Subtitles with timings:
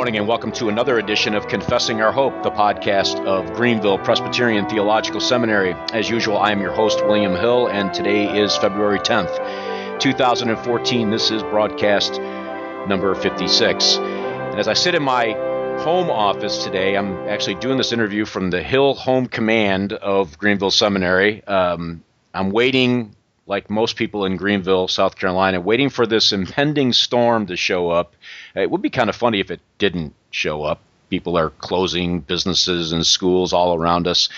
[0.00, 4.66] morning, and welcome to another edition of Confessing Our Hope, the podcast of Greenville Presbyterian
[4.66, 5.74] Theological Seminary.
[5.92, 11.10] As usual, I am your host, William Hill, and today is February 10th, 2014.
[11.10, 12.18] This is broadcast
[12.88, 13.96] number 56.
[13.98, 15.32] And as I sit in my
[15.82, 20.70] home office today, I'm actually doing this interview from the Hill Home Command of Greenville
[20.70, 21.44] Seminary.
[21.44, 23.14] Um, I'm waiting
[23.50, 28.14] like most people in Greenville, South Carolina, waiting for this impending storm to show up.
[28.54, 30.80] It would be kind of funny if it didn't show up.
[31.08, 34.28] People are closing businesses and schools all around us,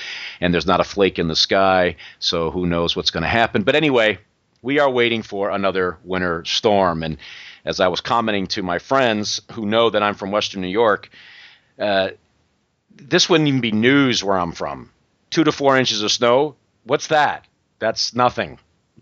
[0.40, 3.62] and there's not a flake in the sky, so who knows what's going to happen.
[3.62, 4.18] But anyway,
[4.62, 7.02] we are waiting for another winter storm.
[7.02, 7.18] And
[7.64, 11.10] as I was commenting to my friends who know that I'm from Western New York,
[11.78, 12.10] uh,
[12.96, 14.90] this wouldn't even be news where I'm from.
[15.30, 17.46] Two to four inches of snow, what's that?
[17.78, 18.58] That's nothing.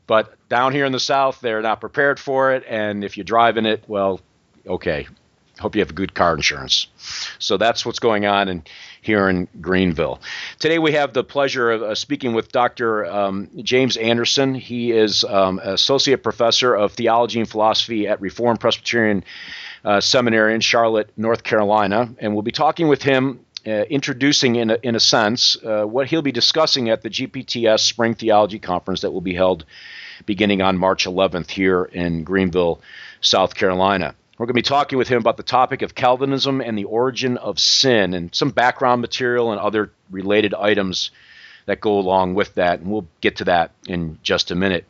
[0.07, 2.65] But down here in the South, they're not prepared for it.
[2.67, 4.21] And if you drive in it, well,
[4.67, 5.07] okay.
[5.59, 6.87] Hope you have good car insurance.
[7.39, 8.63] So that's what's going on in,
[9.03, 10.19] here in Greenville.
[10.59, 13.05] Today we have the pleasure of uh, speaking with Dr.
[13.05, 14.55] Um, James Anderson.
[14.55, 19.23] He is um, associate professor of theology and philosophy at Reformed Presbyterian
[19.85, 24.71] uh, Seminary in Charlotte, North Carolina, and we'll be talking with him uh, introducing, in
[24.71, 29.03] a, in a sense, uh, what he'll be discussing at the GPTS Spring Theology Conference
[29.03, 29.67] that will be held
[30.25, 32.81] beginning on March 11th here in Greenville,
[33.21, 34.15] South Carolina.
[34.41, 37.37] We're going to be talking with him about the topic of Calvinism and the origin
[37.37, 41.11] of sin and some background material and other related items
[41.67, 42.81] that go along with that.
[42.81, 44.87] And we'll get to that in just a minute.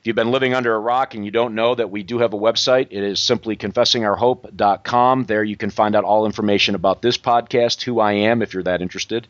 [0.02, 2.36] you've been living under a rock and you don't know that we do have a
[2.36, 5.24] website, it is simply confessingourhope.com.
[5.26, 8.64] There you can find out all information about this podcast, who I am, if you're
[8.64, 9.28] that interested,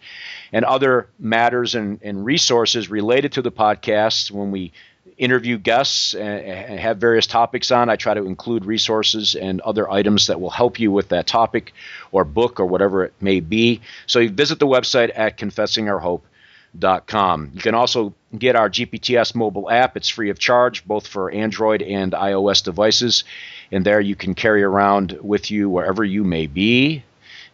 [0.51, 4.73] and other matters and, and resources related to the podcast when we
[5.19, 7.91] interview guests and have various topics on.
[7.91, 11.75] I try to include resources and other items that will help you with that topic
[12.13, 13.81] or book or whatever it may be.
[14.07, 17.51] So you visit the website at confessingourhope.com.
[17.55, 19.97] You can also get our GPTS mobile app.
[19.97, 23.25] It's free of charge, both for Android and iOS devices.
[23.73, 27.03] And there you can carry around with you wherever you may be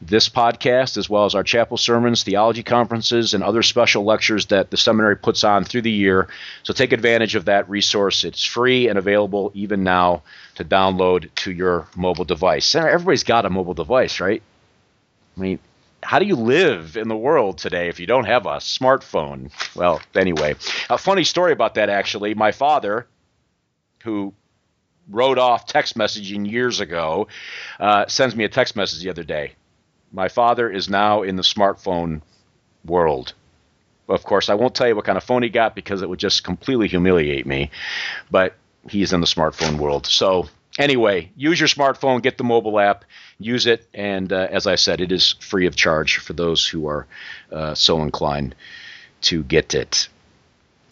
[0.00, 4.70] this podcast, as well as our chapel sermons, theology conferences, and other special lectures that
[4.70, 6.28] the seminary puts on through the year.
[6.62, 8.24] So take advantage of that resource.
[8.24, 10.22] It's free and available even now
[10.56, 12.74] to download to your mobile device.
[12.74, 14.42] Everybody's got a mobile device, right?
[15.36, 15.58] I mean,
[16.02, 19.50] how do you live in the world today if you don't have a smartphone?
[19.74, 20.54] Well, anyway,
[20.90, 22.34] a funny story about that actually.
[22.34, 23.06] My father,
[24.02, 24.34] who
[25.08, 27.28] wrote off text messaging years ago,
[27.80, 29.52] uh, sends me a text message the other day.
[30.14, 32.22] My father is now in the smartphone
[32.84, 33.34] world.
[34.08, 36.20] Of course, I won't tell you what kind of phone he got because it would
[36.20, 37.72] just completely humiliate me.
[38.30, 38.54] But
[38.88, 40.06] he's in the smartphone world.
[40.06, 40.48] So,
[40.78, 43.04] anyway, use your smartphone, get the mobile app,
[43.40, 43.88] use it.
[43.92, 47.08] And uh, as I said, it is free of charge for those who are
[47.50, 48.54] uh, so inclined
[49.22, 50.08] to get it.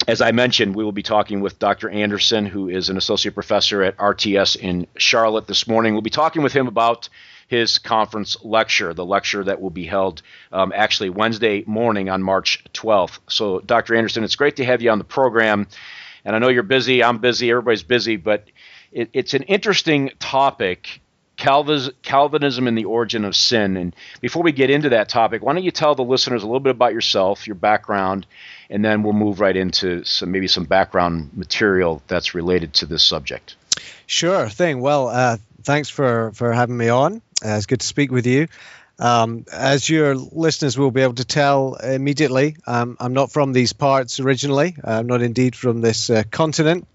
[0.09, 1.89] As I mentioned, we will be talking with Dr.
[1.89, 5.93] Anderson, who is an associate professor at RTS in Charlotte this morning.
[5.93, 7.09] We'll be talking with him about
[7.53, 12.65] his conference lecture, the lecture that will be held um, actually Wednesday morning on March
[12.73, 13.19] 12th.
[13.29, 13.95] So, Dr.
[13.95, 15.67] Anderson, it's great to have you on the program.
[16.25, 18.49] And I know you're busy, I'm busy, everybody's busy, but
[18.91, 21.03] it, it's an interesting topic
[21.37, 23.77] Calvinism and the origin of sin.
[23.77, 26.61] And before we get into that topic, why don't you tell the listeners a little
[26.61, 28.27] bit about yourself, your background,
[28.71, 33.05] and then we'll move right into some maybe some background material that's related to this
[33.05, 33.57] subject.
[34.07, 34.81] Sure thing.
[34.81, 37.23] Well, uh, thanks for for having me on.
[37.45, 38.49] Uh, it's good to speak with you.
[38.99, 43.73] Um, as your listeners will be able to tell immediately, um, I'm not from these
[43.73, 44.77] parts originally.
[44.85, 46.87] I'm not indeed from this uh, continent.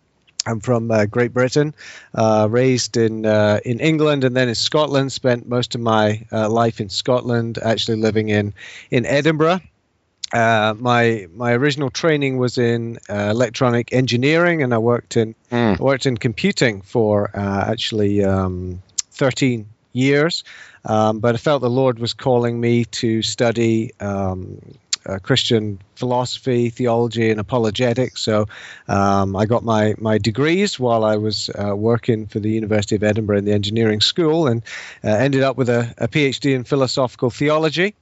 [0.45, 1.75] I'm from uh, Great Britain,
[2.15, 5.11] uh, raised in uh, in England and then in Scotland.
[5.11, 8.53] Spent most of my uh, life in Scotland, actually living in
[8.89, 9.59] in Edinburgh.
[10.33, 15.79] Uh, my my original training was in uh, electronic engineering, and I worked in mm.
[15.79, 18.81] worked in computing for actually um,
[19.11, 20.43] 13 years.
[20.85, 24.61] Um, but I felt the Lord was calling me to study um,
[25.07, 28.21] uh, Christian philosophy, theology, and apologetics.
[28.21, 28.45] So
[28.87, 33.03] um, I got my, my degrees while I was uh, working for the University of
[33.03, 34.61] Edinburgh in the engineering school and
[35.03, 37.95] uh, ended up with a, a, PhD in philosophical theology.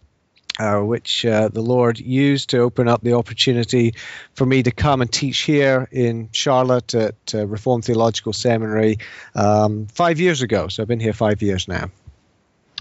[0.57, 3.93] Uh, which uh, the Lord used to open up the opportunity
[4.35, 8.97] for me to come and teach here in Charlotte at uh, Reformed Theological Seminary
[9.35, 10.69] um, five years ago.
[10.69, 11.91] So I've been here five years now.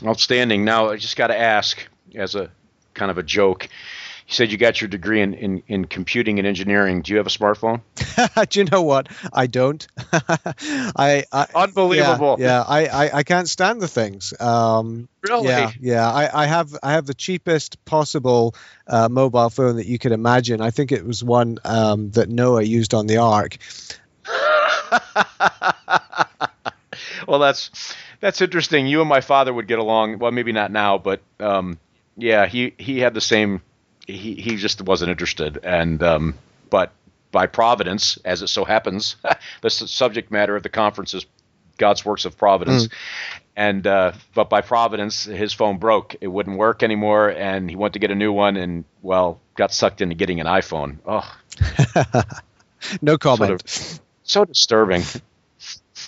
[0.07, 0.65] Outstanding.
[0.65, 1.85] Now, I just got to ask,
[2.15, 2.49] as a
[2.95, 3.69] kind of a joke,
[4.27, 7.03] you said you got your degree in, in, in computing and engineering.
[7.03, 7.83] Do you have a smartphone?
[8.49, 9.09] Do you know what?
[9.33, 9.87] I don't.
[10.13, 12.37] I, I unbelievable.
[12.39, 14.33] Yeah, yeah I, I, I can't stand the things.
[14.41, 15.49] Um, really?
[15.49, 16.11] Yeah, yeah.
[16.11, 18.55] I, I have I have the cheapest possible
[18.87, 20.63] uh, mobile phone that you could imagine.
[20.63, 23.59] I think it was one um, that Noah used on the Ark.
[27.29, 28.87] well, that's that's interesting.
[28.87, 30.19] You and my father would get along.
[30.19, 31.79] Well, maybe not now, but um,
[32.17, 33.61] yeah, he he had the same
[34.07, 35.59] he he just wasn't interested.
[35.63, 36.35] And um,
[36.71, 36.93] but
[37.33, 39.17] by providence, as it so happens,
[39.61, 41.27] the subject matter of the conference is
[41.79, 42.87] God's works of providence.
[42.87, 42.93] Mm.
[43.57, 46.17] And uh, but by providence, his phone broke.
[46.21, 49.73] It wouldn't work anymore, and he went to get a new one, and well, got
[49.73, 50.99] sucked into getting an iPhone.
[51.07, 51.37] Oh,
[53.03, 53.69] no comment.
[53.69, 55.03] Sort of, so disturbing.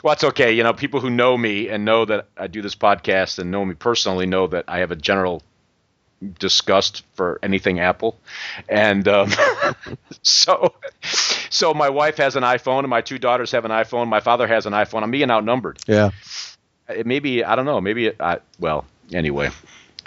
[0.02, 0.52] Well, it's okay.
[0.52, 3.64] You know, people who know me and know that I do this podcast and know
[3.64, 5.42] me personally know that I have a general
[6.38, 8.18] disgust for anything Apple,
[8.68, 9.32] and um,
[10.22, 10.74] so
[11.50, 14.08] so my wife has an iPhone and my two daughters have an iPhone.
[14.08, 15.02] My father has an iPhone.
[15.02, 15.78] I'm being outnumbered.
[15.86, 16.10] Yeah.
[16.88, 17.80] It maybe I don't know.
[17.80, 19.50] Maybe it, I, well anyway,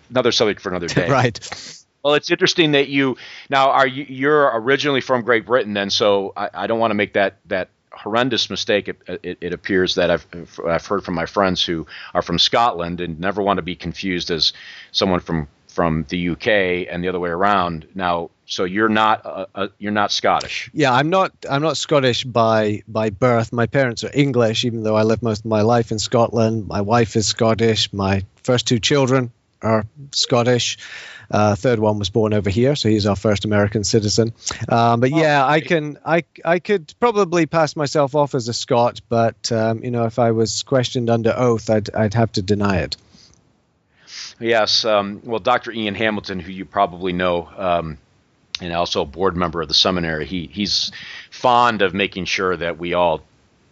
[0.10, 1.10] another subject for another day.
[1.10, 1.75] right.
[2.04, 3.18] Well, it's interesting that you
[3.50, 6.95] now are you, you're originally from Great Britain, and so I, I don't want to
[6.95, 8.88] make that that horrendous mistake.
[8.88, 10.25] It, it, it, appears that I've
[10.66, 14.31] I've heard from my friends who are from Scotland and never want to be confused
[14.31, 14.54] as
[14.92, 17.88] someone from from the UK and the other way around.
[17.95, 20.69] Now, so you're not uh, uh, you're not Scottish.
[20.74, 23.54] Yeah, I'm not I'm not Scottish by by birth.
[23.54, 26.68] My parents are English, even though I lived most of my life in Scotland.
[26.68, 27.94] My wife is Scottish.
[27.94, 29.31] My first two children
[29.62, 30.77] are Scottish.
[31.31, 34.33] Uh, third one was born over here, so he's our first American citizen.
[34.68, 39.01] Um, but yeah, I can I I could probably pass myself off as a Scot,
[39.10, 42.80] but um, you know if I was questioned under oath, I'd I'd have to deny
[42.80, 42.98] it.
[44.40, 44.86] Yes.
[44.86, 45.72] Um, well, Dr.
[45.72, 47.98] Ian Hamilton, who you probably know, um,
[48.62, 50.92] and also a board member of the seminary, he, he's
[51.32, 53.22] fond of making sure that we all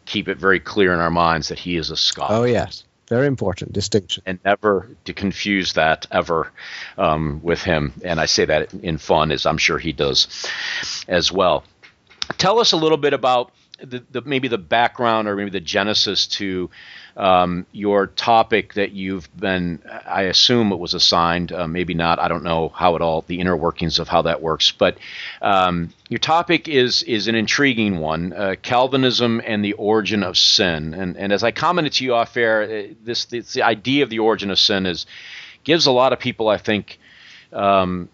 [0.06, 2.36] keep it very clear in our minds that he is a scholar.
[2.36, 2.84] Oh, yes.
[3.07, 4.24] Very important distinction.
[4.25, 6.51] And never to confuse that ever
[6.98, 7.94] um, with him.
[8.04, 10.45] And I say that in fun, as I'm sure he does
[11.07, 11.63] as well.
[12.38, 16.28] Tell us a little bit about the, the maybe the background or maybe the genesis
[16.28, 16.69] to
[17.18, 22.19] um, your topic that you've been, I assume it was assigned, uh, maybe not.
[22.19, 24.72] I don't know how it all, the inner workings of how that works.
[24.72, 25.00] But
[25.42, 30.94] um, your topic is is an intriguing one: uh, Calvinism and the origin of sin.
[30.94, 34.12] And and as I commented to you off air, uh, this, this the idea of
[34.12, 35.08] the origin of sin is
[35.64, 37.00] gives a lot of people, I think.
[37.52, 38.10] Um,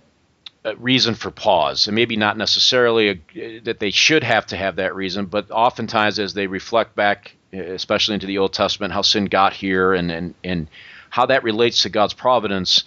[0.78, 4.96] reason for pause, and maybe not necessarily a, that they should have to have that
[4.96, 9.54] reason, but oftentimes as they reflect back especially into the Old Testament, how sin got
[9.54, 10.68] here and, and, and
[11.10, 12.84] how that relates to God's providence.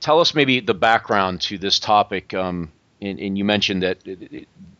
[0.00, 2.34] Tell us maybe the background to this topic.
[2.34, 2.70] Um,
[3.00, 3.98] and, and, you mentioned that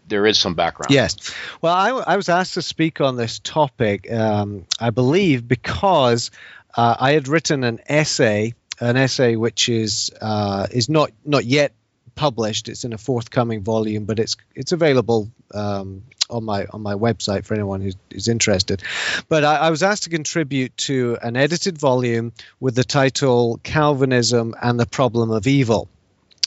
[0.09, 0.93] there is some background.
[0.93, 1.35] Yes.
[1.61, 6.31] Well, I, I was asked to speak on this topic, um, I believe, because
[6.77, 11.73] uh, I had written an essay, an essay which is uh, is not not yet
[12.15, 12.69] published.
[12.69, 17.45] It's in a forthcoming volume, but it's it's available um, on my on my website
[17.45, 18.83] for anyone who's, who's interested.
[19.29, 24.55] But I, I, was asked to contribute to an edited volume with the title "Calvinism
[24.61, 25.89] and the Problem of Evil."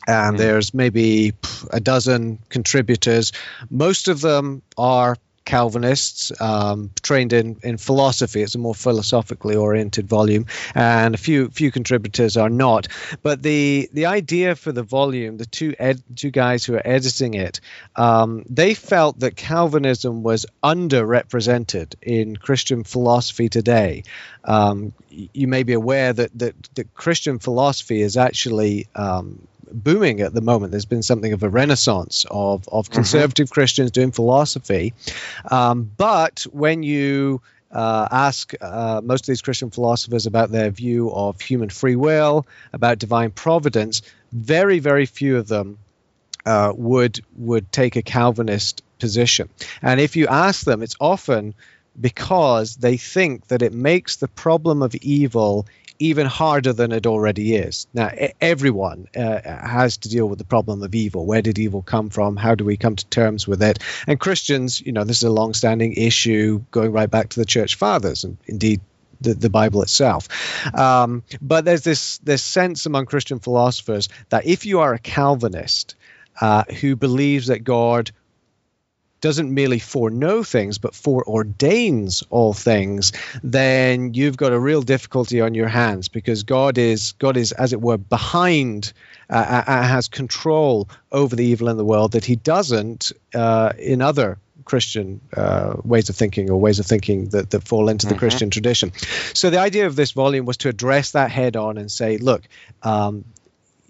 [0.07, 0.39] And mm.
[0.39, 1.33] there's maybe
[1.71, 3.31] a dozen contributors.
[3.69, 8.41] Most of them are Calvinists, um, trained in, in philosophy.
[8.41, 12.87] It's a more philosophically oriented volume, and a few few contributors are not.
[13.21, 17.35] But the the idea for the volume, the two ed, two guys who are editing
[17.35, 17.61] it,
[17.95, 24.03] um, they felt that Calvinism was underrepresented in Christian philosophy today.
[24.43, 30.33] Um, you may be aware that that, that Christian philosophy is actually um, booming at
[30.33, 30.71] the moment.
[30.71, 32.93] There's been something of a renaissance of, of mm-hmm.
[32.93, 33.53] conservative mm-hmm.
[33.53, 34.93] Christians doing philosophy.
[35.49, 37.41] Um, but when you
[37.71, 42.45] uh, ask uh, most of these Christian philosophers about their view of human free will,
[42.73, 45.77] about divine providence, very, very few of them
[46.45, 49.49] uh, would would take a Calvinist position.
[49.81, 51.53] And if you ask them, it's often
[51.99, 55.65] because they think that it makes the problem of evil
[55.99, 57.87] even harder than it already is.
[57.93, 58.11] Now,
[58.41, 61.25] everyone uh, has to deal with the problem of evil.
[61.25, 62.35] Where did evil come from?
[62.35, 63.79] How do we come to terms with it?
[64.07, 67.75] And Christians, you know, this is a long-standing issue going right back to the church
[67.75, 68.81] fathers, and indeed
[69.21, 70.27] the, the Bible itself.
[70.77, 75.95] Um, but there's this this sense among Christian philosophers that if you are a Calvinist
[76.41, 78.11] uh, who believes that God
[79.25, 83.11] doesn't merely foreknow things, but foreordains all things,
[83.43, 87.73] then you've got a real difficulty on your hands because God is God is, as
[87.73, 88.93] it were, behind.
[89.27, 93.99] Uh, uh, has control over the evil in the world that he doesn't uh, in
[93.99, 98.13] other Christian uh, ways of thinking or ways of thinking that, that fall into the
[98.13, 98.19] mm-hmm.
[98.19, 98.91] Christian tradition.
[99.33, 102.43] So the idea of this volume was to address that head on and say, look,
[102.83, 103.25] um,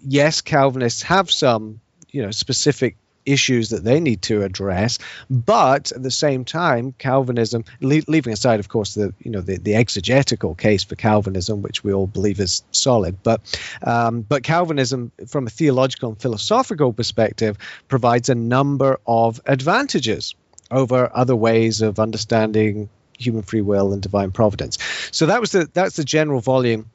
[0.02, 6.02] yes, Calvinists have some you know specific issues that they need to address but at
[6.02, 10.54] the same time calvinism le- leaving aside of course the you know the, the exegetical
[10.54, 13.40] case for calvinism which we all believe is solid but
[13.82, 20.34] um, but calvinism from a theological and philosophical perspective provides a number of advantages
[20.70, 24.78] over other ways of understanding human free will and divine providence.
[25.10, 26.90] So that was the that's the general volume.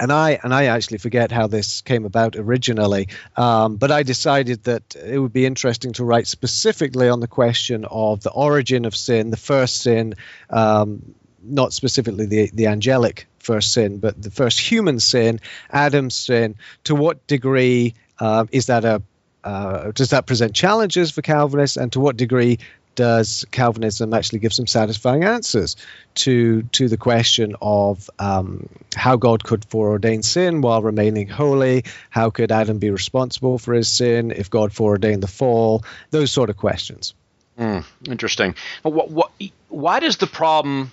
[0.00, 4.64] And I and I actually forget how this came about originally, um, but I decided
[4.64, 8.96] that it would be interesting to write specifically on the question of the origin of
[8.96, 10.14] sin, the first sin,
[10.50, 16.56] um, not specifically the the angelic first sin, but the first human sin, Adam's sin.
[16.84, 19.00] To what degree uh, is that a
[19.44, 22.58] uh, does that present challenges for Calvinists, and to what degree
[22.94, 25.76] does Calvinism actually give some satisfying answers
[26.14, 31.84] to to the question of um, how God could foreordain sin while remaining holy?
[32.10, 35.84] How could Adam be responsible for his sin if God foreordained the fall?
[36.10, 37.14] Those sort of questions.
[37.58, 38.54] Mm, interesting.
[38.82, 39.32] What, what,
[39.68, 40.90] why does the problem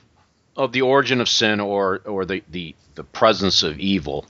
[0.56, 4.26] of the origin of sin or or the, the, the presence of evil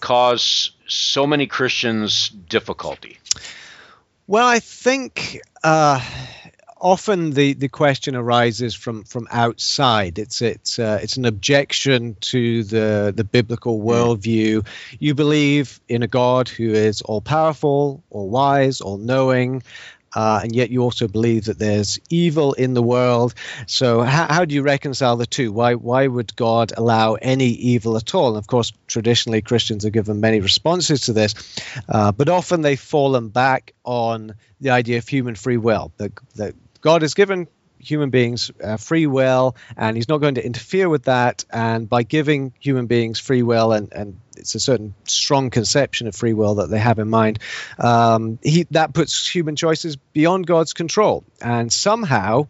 [0.00, 3.18] cause so many Christians difficulty?
[4.26, 5.40] Well, I think.
[5.62, 6.00] Uh,
[6.84, 10.18] often the, the question arises from, from outside.
[10.18, 14.64] It's it's uh, it's an objection to the the biblical worldview.
[15.00, 19.62] You believe in a God who is all powerful, all wise, all knowing.
[20.16, 23.34] Uh, and yet you also believe that there's evil in the world.
[23.66, 25.50] So how, how do you reconcile the two?
[25.50, 28.28] Why why would God allow any evil at all?
[28.28, 31.34] And of course, traditionally Christians are given many responses to this,
[31.88, 35.90] uh, but often they've fallen back on the idea of human free will.
[35.96, 37.48] That that God has given
[37.78, 41.44] human beings uh, free will and he's not going to interfere with that.
[41.50, 46.14] And by giving human beings free will and, and it's a certain strong conception of
[46.14, 47.38] free will that they have in mind
[47.78, 51.24] um, he, that puts human choices beyond god's control.
[51.40, 52.48] And somehow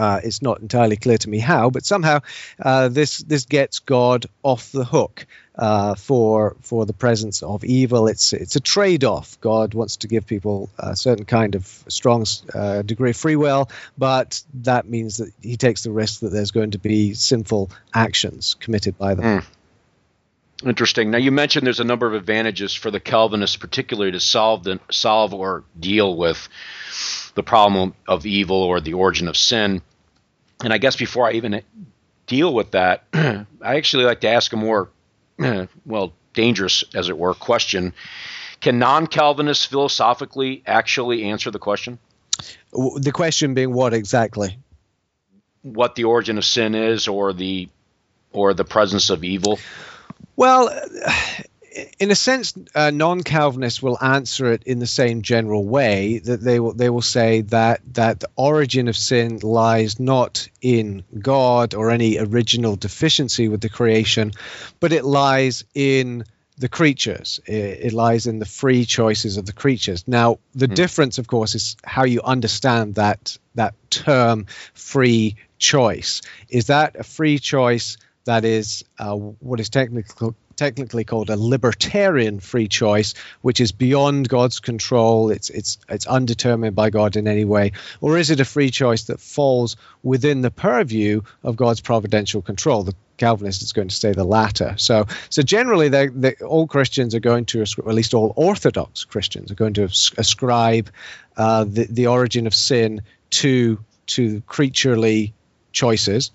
[0.00, 2.20] uh, it's not entirely clear to me how, but somehow
[2.58, 5.26] uh, this this gets God off the hook
[5.56, 8.08] uh, for for the presence of evil.
[8.08, 9.38] It's it's a trade off.
[9.42, 13.68] God wants to give people a certain kind of strong uh, degree of free will,
[13.98, 18.54] but that means that He takes the risk that there's going to be sinful actions
[18.54, 19.42] committed by them.
[19.42, 19.46] Mm.
[20.66, 21.10] Interesting.
[21.10, 24.78] Now you mentioned there's a number of advantages for the Calvinists, particularly to solve the
[24.90, 26.48] solve or deal with
[27.34, 29.82] the problem of evil or the origin of sin.
[30.62, 31.62] And I guess before I even
[32.26, 34.90] deal with that, I actually like to ask a more,
[35.86, 37.92] well, dangerous, as it were, question.
[38.60, 41.98] Can non Calvinists philosophically actually answer the question?
[42.72, 44.58] The question being what exactly?
[45.62, 47.68] What the origin of sin is, or the
[48.32, 49.58] or the presence of evil.
[50.36, 50.70] Well,
[51.98, 56.60] in a sense, uh, non-Calvinists will answer it in the same general way that they
[56.60, 61.90] will they will say that that the origin of sin lies not in God or
[61.90, 64.32] any original deficiency with the creation,
[64.80, 66.24] but it lies in
[66.58, 67.40] the creatures.
[67.46, 70.06] It, it lies in the free choices of the creatures.
[70.06, 70.74] Now, the hmm.
[70.74, 77.02] difference, of course, is how you understand that that term "free choice." Is that a
[77.02, 77.96] free choice?
[78.24, 84.28] that is uh, what is technically technically called a libertarian free choice, which is beyond
[84.28, 85.30] God's control.
[85.30, 89.04] It's it's it's undetermined by God in any way, or is it a free choice
[89.04, 92.82] that falls within the purview of God's providential control?
[92.82, 94.74] The Calvinist is going to say the latter.
[94.76, 99.04] So so generally, they, they, all Christians are going to, or at least all Orthodox
[99.04, 99.84] Christians, are going to
[100.18, 100.90] ascribe
[101.38, 103.00] uh, the the origin of sin
[103.30, 105.32] to to creaturely
[105.72, 106.32] choices,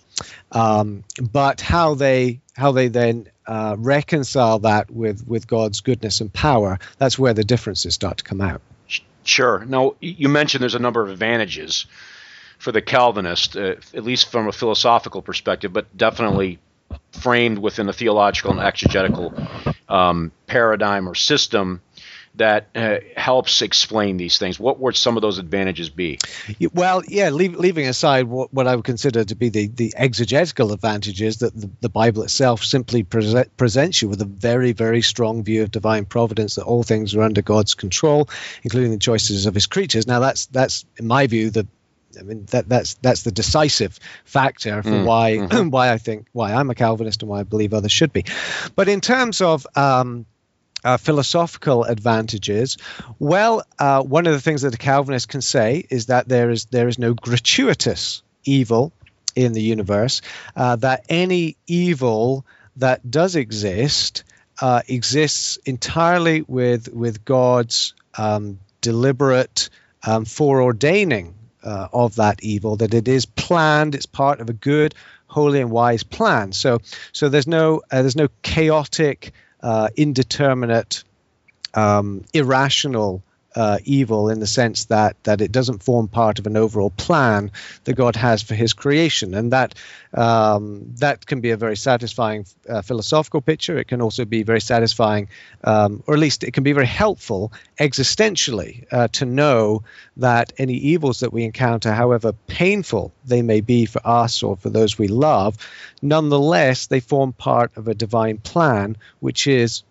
[0.52, 6.32] um, but how they how they then uh, reconcile that with with God's goodness and
[6.32, 8.62] power, that's where the differences start to come out.
[9.24, 9.66] Sure.
[9.66, 11.86] Now you mentioned there's a number of advantages
[12.60, 16.60] for the Calvinist, uh, at least from a philosophical perspective, but definitely
[17.12, 19.34] framed within a theological and exegetical
[19.90, 21.82] um, paradigm or system
[22.38, 24.60] that uh, helps explain these things?
[24.60, 26.20] What would some of those advantages be?
[26.74, 30.72] Well, yeah, leave, leaving aside what, what I would consider to be the, the exegetical
[30.72, 35.44] advantages that the, the Bible itself simply present, presents you with a very, very strong
[35.44, 38.30] view of divine providence, that all things are under God's control,
[38.64, 40.08] including the choices of his creatures.
[40.08, 41.68] Now, that's, that's in my view, the
[42.18, 45.70] I mean that that's that's the decisive factor for mm, why mm-hmm.
[45.72, 48.24] why I think why I'm a Calvinist and why I believe others should be.
[48.76, 50.26] But in terms of um,
[50.86, 52.78] uh, philosophical advantages?
[53.20, 56.66] Well, uh, one of the things that a Calvinist can say is that there is
[56.66, 58.94] there is no gratuitous evil
[59.36, 60.22] in the universe.
[60.56, 62.46] Uh, that any evil
[62.78, 64.24] that does exist
[64.62, 69.70] uh, exists entirely with with God's um, deliberate
[70.04, 72.78] um, foreordaining uh, of that evil.
[72.78, 73.96] That it is planned.
[73.96, 74.94] It's part of a good,
[75.28, 76.52] holy, and wise plan.
[76.54, 76.80] So
[77.12, 79.34] so there's no uh, there's no chaotic
[79.66, 81.04] uh, indeterminate,
[81.74, 83.24] um, irrational
[83.56, 87.52] uh, evil in the sense that that it doesn't form part of an overall plan
[87.86, 89.76] that God has for His creation, and that
[90.14, 93.78] um, that can be a very satisfying uh, philosophical picture.
[93.78, 95.30] It can also be very satisfying,
[95.64, 99.84] um, or at least it can be very helpful existentially uh, to know
[100.18, 104.70] that any evils that we encounter, however painful they may be for us or for
[104.70, 105.58] those we love,
[106.02, 109.84] nonetheless they form part of a divine plan, which is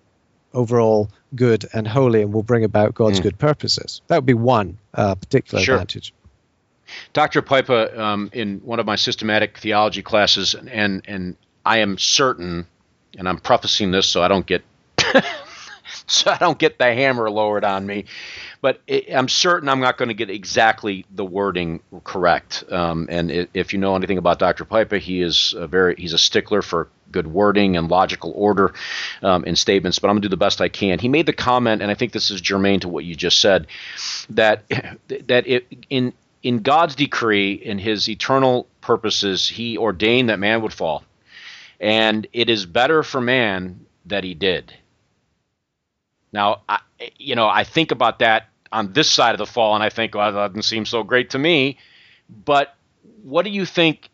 [0.55, 3.25] overall good and holy and will bring about God's mm.
[3.25, 4.01] good purposes.
[4.07, 5.75] That would be one uh, particular sure.
[5.75, 6.15] advantage.
[7.13, 7.43] Dr.
[7.43, 12.67] Pipa, um, in one of my systematic theology classes, and and I am certain,
[13.19, 14.63] and I'm prefacing this so I don't get
[16.07, 18.05] so I don't get the hammer lowered on me,
[18.61, 22.65] but it, I'm certain I'm not going to get exactly the wording correct.
[22.71, 24.65] Um, and it, if you know anything about Dr.
[24.65, 28.75] Pipa, he is a very he's a stickler for good wording and logical order
[29.23, 30.99] um, in statements, but I'm going to do the best I can.
[30.99, 33.67] He made the comment, and I think this is germane to what you just said,
[34.31, 34.65] that
[35.27, 40.73] that it, in in God's decree, in His eternal purposes, He ordained that man would
[40.73, 41.05] fall,
[41.81, 44.73] and it is better for man that he did.
[46.33, 46.81] Now, I,
[47.19, 50.15] you know, I think about that on this side of the fall, and I think,
[50.15, 51.79] well, that doesn't seem so great to me.
[52.29, 52.75] But
[53.23, 54.09] what do you think?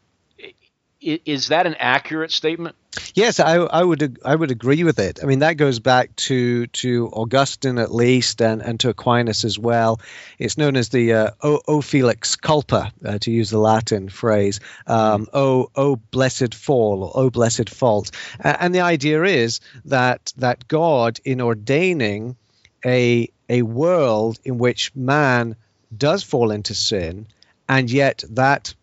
[1.01, 2.77] Is that an accurate statement?
[3.15, 5.21] Yes, I, I would I would agree with it.
[5.23, 9.59] I mean that goes back to to Augustine at least, and, and to Aquinas as
[9.59, 10.01] well.
[10.39, 14.59] It's known as the uh, o, o felix culpa, uh, to use the Latin phrase.
[14.89, 18.11] Um, o o blessed fall or o blessed fault,
[18.45, 22.37] uh, and the idea is that that God in ordaining
[22.85, 25.55] a a world in which man
[25.97, 27.29] does fall into sin,
[27.69, 28.75] and yet that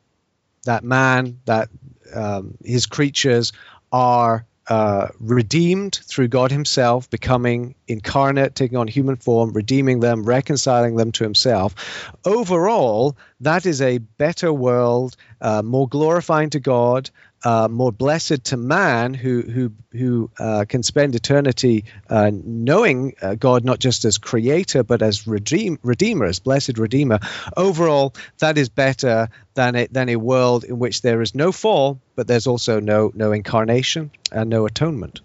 [0.64, 1.70] that man that
[2.14, 3.52] um, his creatures
[3.92, 10.98] are uh, redeemed through God Himself, becoming incarnate, taking on human form, redeeming them, reconciling
[10.98, 12.12] them to Himself.
[12.26, 17.10] Overall, that is a better world, uh, more glorifying to God,
[17.44, 23.36] uh, more blessed to man who who who uh, can spend eternity uh, knowing uh,
[23.36, 27.20] God not just as creator but as redeem, redeemer, as blessed redeemer.
[27.56, 32.00] Overall, that is better than a, than a world in which there is no fall,
[32.16, 35.22] but there's also no no incarnation and no atonement.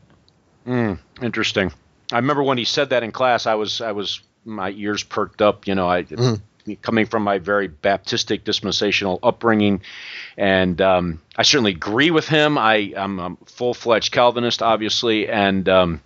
[0.67, 1.73] Mm, interesting.
[2.13, 3.47] I remember when he said that in class.
[3.47, 5.67] I was I was my ears perked up.
[5.67, 6.03] You know, I.
[6.05, 6.41] Mm
[6.83, 9.83] coming from my very Baptistic dispensational upbringing,
[10.37, 12.59] and um, I certainly agree with him.
[12.59, 16.01] I, am a full-fledged Calvinist, obviously, and um,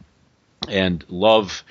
[0.68, 1.62] and love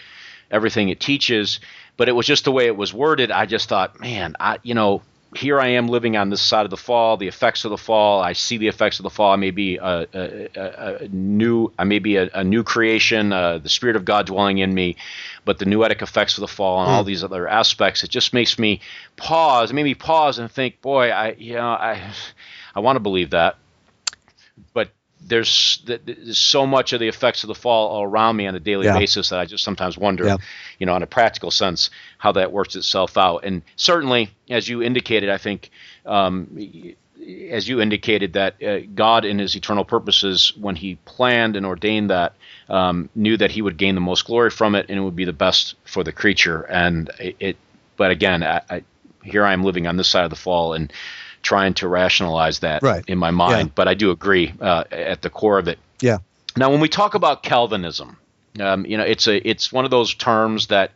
[0.52, 1.60] everything it teaches.
[1.98, 3.32] But it was just the way it was worded.
[3.32, 5.02] I just thought, man, I you know
[5.38, 8.22] here I am living on this side of the fall, the effects of the fall.
[8.22, 9.32] I see the effects of the fall.
[9.32, 10.50] I may be a, a,
[11.04, 14.74] a new, I may be a, new creation, uh, the Spirit of God dwelling in
[14.74, 14.96] me,
[15.44, 17.08] but the noetic effects of the fall and all hmm.
[17.08, 18.82] these other aspects, it just makes me
[19.18, 19.72] pause.
[19.72, 22.14] It made me pause and think, boy, I, you know, I,
[22.74, 23.58] I want to believe that,
[24.74, 24.90] but
[25.28, 28.60] there's there's so much of the effects of the fall all around me on a
[28.60, 28.98] daily yeah.
[28.98, 30.38] basis that I just sometimes wonder, yeah.
[30.80, 33.44] you know, in a practical sense, how that works itself out.
[33.44, 35.72] And certainly, as you indicated, I think,
[36.06, 36.96] um,
[37.50, 42.10] as you indicated, that uh, God, in His eternal purposes, when He planned and ordained
[42.12, 42.34] that,
[42.70, 45.26] um, knew that He would gain the most glory from it, and it would be
[45.26, 46.62] the best for the creature.
[46.62, 47.58] And it, it
[47.98, 48.84] but again, I, I,
[49.24, 50.94] here I am living on this side of the fall, and
[51.46, 53.06] trying to rationalize that right.
[53.08, 53.68] in my mind.
[53.70, 53.74] Yeah.
[53.76, 55.80] But I do agree uh, at the core of it.
[56.02, 56.18] Yeah.
[56.58, 58.18] Now, when we talk about Calvinism,
[58.60, 60.92] um, you know, it's a it's one of those terms that,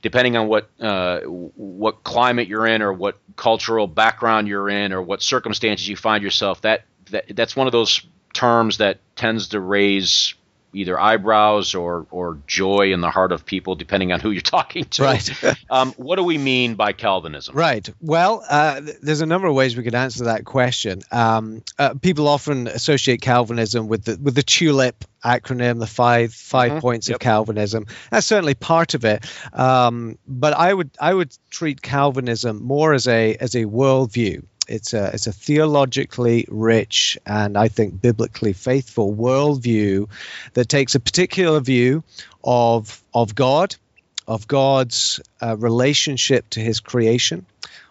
[0.00, 5.02] depending on what uh, what climate you're in, or what cultural background you're in, or
[5.02, 9.60] what circumstances you find yourself, that, that that's one of those terms that tends to
[9.60, 10.34] raise
[10.72, 14.84] either eyebrows or or joy in the heart of people, depending on who you're talking
[14.84, 15.02] to.
[15.02, 15.44] Right.
[15.70, 17.54] um, what do we mean by Calvinism?
[17.54, 17.88] Right.
[18.00, 21.02] Well, uh, there's a number of ways we could answer that question.
[21.10, 26.70] Um, uh, people often associate Calvinism with the with the tulip acronym, the five 5
[26.70, 26.80] mm-hmm.
[26.80, 27.16] points yep.
[27.16, 27.86] of Calvinism.
[28.10, 29.24] That's certainly part of it.
[29.52, 34.94] Um, but I would I would treat Calvinism more as a as a worldview It's
[34.94, 40.08] a it's a theologically rich and I think biblically faithful worldview
[40.54, 42.04] that takes a particular view
[42.44, 43.74] of of God,
[44.28, 47.44] of God's uh, relationship to His creation,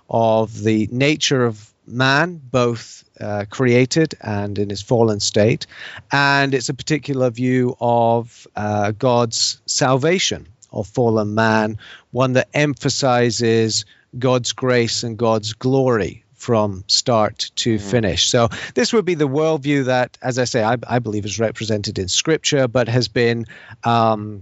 [0.10, 5.68] of the nature of man, both uh, created and in his fallen state,
[6.12, 11.78] and it's a particular view of uh, God's salvation of fallen man,
[12.12, 13.86] one that emphasizes
[14.18, 17.80] God's grace and God's glory from start to mm.
[17.80, 18.28] finish.
[18.28, 22.00] So this would be the worldview that, as I say, I, I believe is represented
[22.00, 23.46] in Scripture, but has been
[23.84, 24.42] um,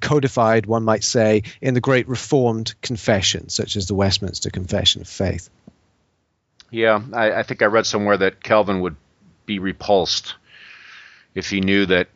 [0.00, 5.08] codified, one might say, in the great Reformed confessions, such as the Westminster Confession of
[5.08, 5.50] Faith.
[6.70, 8.96] Yeah, I, I think I read somewhere that Calvin would
[9.44, 10.34] be repulsed
[11.34, 12.08] if he knew that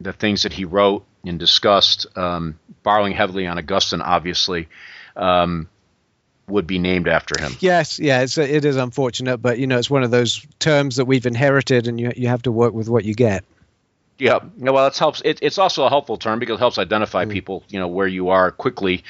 [0.00, 4.68] the things that he wrote and discussed, um, borrowing heavily on Augustine, obviously,
[5.14, 5.68] um,
[6.48, 7.52] would be named after him.
[7.60, 11.04] Yes, yeah, it's it is unfortunate, but you know, it's one of those terms that
[11.04, 13.44] we've inherited, and you you have to work with what you get.
[14.18, 15.20] Yeah, well, it helps.
[15.24, 17.30] It, it's also a helpful term because it helps identify mm.
[17.30, 19.04] people, you know, where you are quickly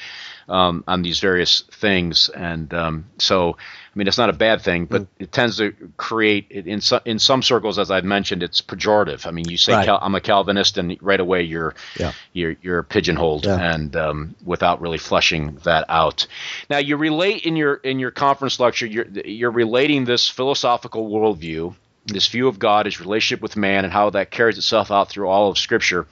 [0.49, 3.57] um, on these various things, and um, so
[3.97, 5.07] I mean, it's not a bad thing, but mm.
[5.17, 9.25] it tends to create in some in some circles, as I've mentioned, it's pejorative.
[9.25, 9.85] I mean, you say right.
[9.85, 12.11] Cal- I'm a Calvinist, and right away you're yeah.
[12.31, 13.73] you're you're pigeonholed, yeah.
[13.73, 16.27] and um, without really fleshing that out.
[16.69, 21.73] Now, you relate in your in your conference lecture, you're you're relating this philosophical worldview,
[22.05, 25.27] this view of God, his relationship with man, and how that carries itself out through
[25.27, 26.05] all of Scripture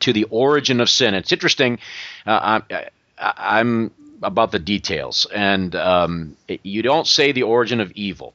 [0.00, 1.14] to the origin of sin.
[1.14, 1.78] It's interesting.
[2.26, 7.92] Uh, I, I'm about the details, and um, it, you don't say the origin of
[7.92, 8.34] evil.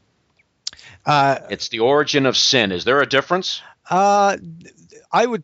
[1.06, 2.72] Uh, it's the origin of sin.
[2.72, 3.62] Is there a difference?
[3.90, 4.38] Uh,
[5.12, 5.44] I would.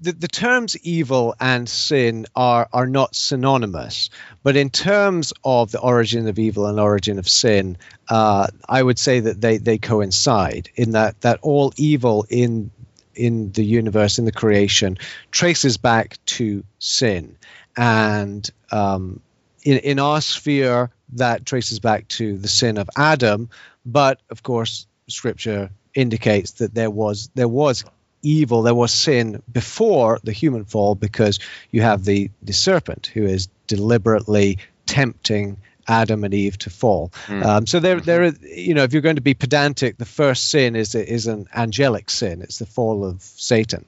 [0.00, 4.10] The, the terms evil and sin are are not synonymous,
[4.42, 7.76] but in terms of the origin of evil and origin of sin,
[8.08, 12.72] uh, I would say that they, they coincide in that that all evil in
[13.14, 14.98] in the universe in the creation
[15.30, 17.36] traces back to sin
[17.76, 19.20] and um,
[19.62, 23.48] in, in our sphere, that traces back to the sin of Adam.
[23.84, 27.84] But of course, Scripture indicates that there was there was
[28.22, 31.38] evil, there was sin before the human fall, because
[31.70, 35.56] you have the the serpent who is deliberately tempting
[35.88, 37.10] Adam and Eve to fall.
[37.26, 37.44] Mm.
[37.44, 38.46] Um, so there, there, mm-hmm.
[38.46, 42.10] you know, if you're going to be pedantic, the first sin is is an angelic
[42.10, 42.42] sin.
[42.42, 43.84] It's the fall of Satan.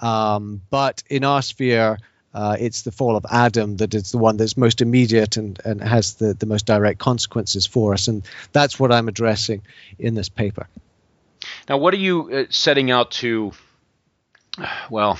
[0.00, 1.98] Um, but in our sphere,
[2.34, 5.82] uh, it's the fall of Adam that is the one that's most immediate and, and
[5.82, 8.08] has the, the most direct consequences for us.
[8.08, 9.62] And that's what I'm addressing
[9.98, 10.66] in this paper.
[11.68, 13.52] Now, what are you uh, setting out to,
[14.90, 15.18] well,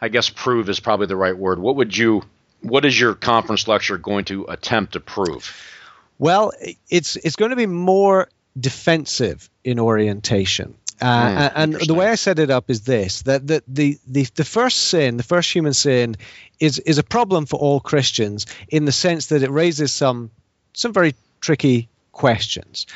[0.00, 1.58] I guess prove is probably the right word.
[1.58, 2.22] What would you,
[2.60, 5.70] what is your conference lecture going to attempt to prove?
[6.18, 6.52] Well,
[6.88, 10.76] it's it's going to be more defensive in orientation.
[11.00, 14.26] Uh, mm, and the way I set it up is this: that the, the the
[14.34, 16.16] the first sin, the first human sin,
[16.60, 20.30] is is a problem for all Christians in the sense that it raises some
[20.72, 22.86] some very tricky questions.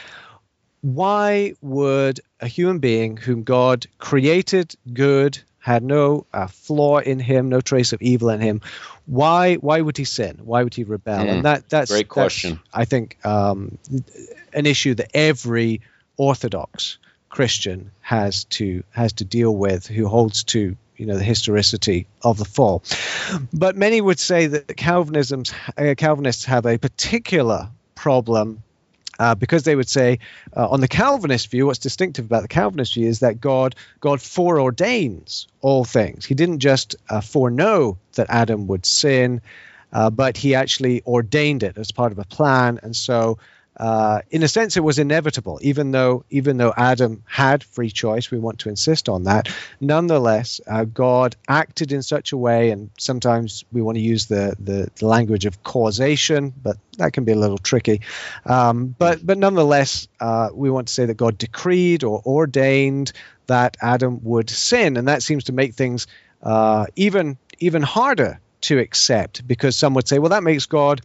[0.81, 7.49] Why would a human being whom God created good, had no uh, flaw in him,
[7.49, 8.61] no trace of evil in him,
[9.07, 10.39] why why would he sin?
[10.45, 11.25] Why would he rebel?
[11.25, 12.61] Mm, and that that's great question.
[12.65, 13.77] That's, I think um,
[14.53, 15.81] an issue that every
[16.17, 16.99] Orthodox
[17.39, 22.37] Christian has to has to deal with, who holds to you know the historicity of
[22.37, 22.83] the fall.
[23.53, 28.65] But many would say that Calvinism's uh, Calvinists have a particular problem
[29.21, 30.19] uh, because they would say
[30.57, 34.19] uh, on the Calvinist view, what's distinctive about the Calvinist view is that God God
[34.19, 36.25] foreordains all things.
[36.25, 39.43] He didn't just uh, foreknow that Adam would sin,
[39.93, 43.39] uh, but he actually ordained it as part of a plan, and so
[43.79, 48.31] uh, in a sense, it was inevitable, even though even though Adam had free choice.
[48.31, 49.49] We want to insist on that.
[49.81, 54.57] Nonetheless, uh, God acted in such a way, and sometimes we want to use the,
[54.59, 58.01] the, the language of causation, but that can be a little tricky.
[58.45, 63.13] Um, but but nonetheless, uh, we want to say that God decreed or ordained
[63.47, 66.09] that Adam would sin, and that seems to make things
[66.43, 71.01] uh, even even harder to accept because some would say, well, that makes God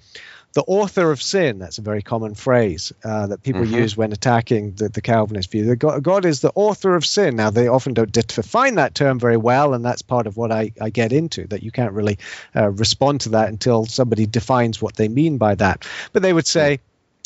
[0.54, 1.60] the author of sin.
[1.60, 3.76] That's a very common phrase uh, that people mm-hmm.
[3.76, 5.76] use when attacking the, the Calvinist view.
[5.76, 7.36] God, God, is the author of sin.
[7.36, 10.72] Now, they often don't define that term very well, and that's part of what I,
[10.80, 12.20] I get into, that you can't really
[12.56, 15.88] uh, respond to that until somebody defines what they mean by that.
[16.14, 16.80] But they would say,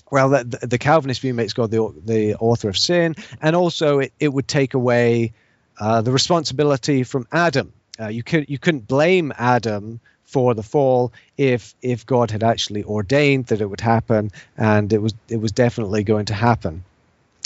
[0.09, 4.13] well, the, the Calvinist view makes God the, the author of sin, and also it,
[4.19, 5.33] it would take away
[5.79, 7.73] uh, the responsibility from Adam.
[7.99, 12.83] Uh, you could you couldn't blame Adam for the fall if if God had actually
[12.83, 16.83] ordained that it would happen and it was it was definitely going to happen.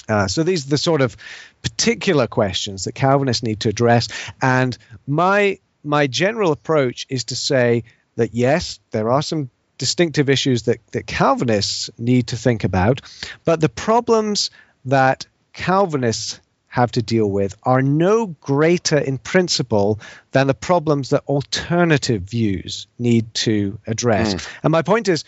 [0.09, 1.15] Uh, so these are the sort of
[1.61, 4.09] particular questions that Calvinists need to address.
[4.41, 7.83] And my my general approach is to say
[8.15, 13.01] that yes, there are some distinctive issues that, that Calvinists need to think about,
[13.45, 14.51] but the problems
[14.85, 16.39] that Calvinists
[16.71, 19.99] have to deal with are no greater in principle
[20.31, 24.33] than the problems that alternative views need to address.
[24.33, 24.47] Mm.
[24.63, 25.25] And my point is,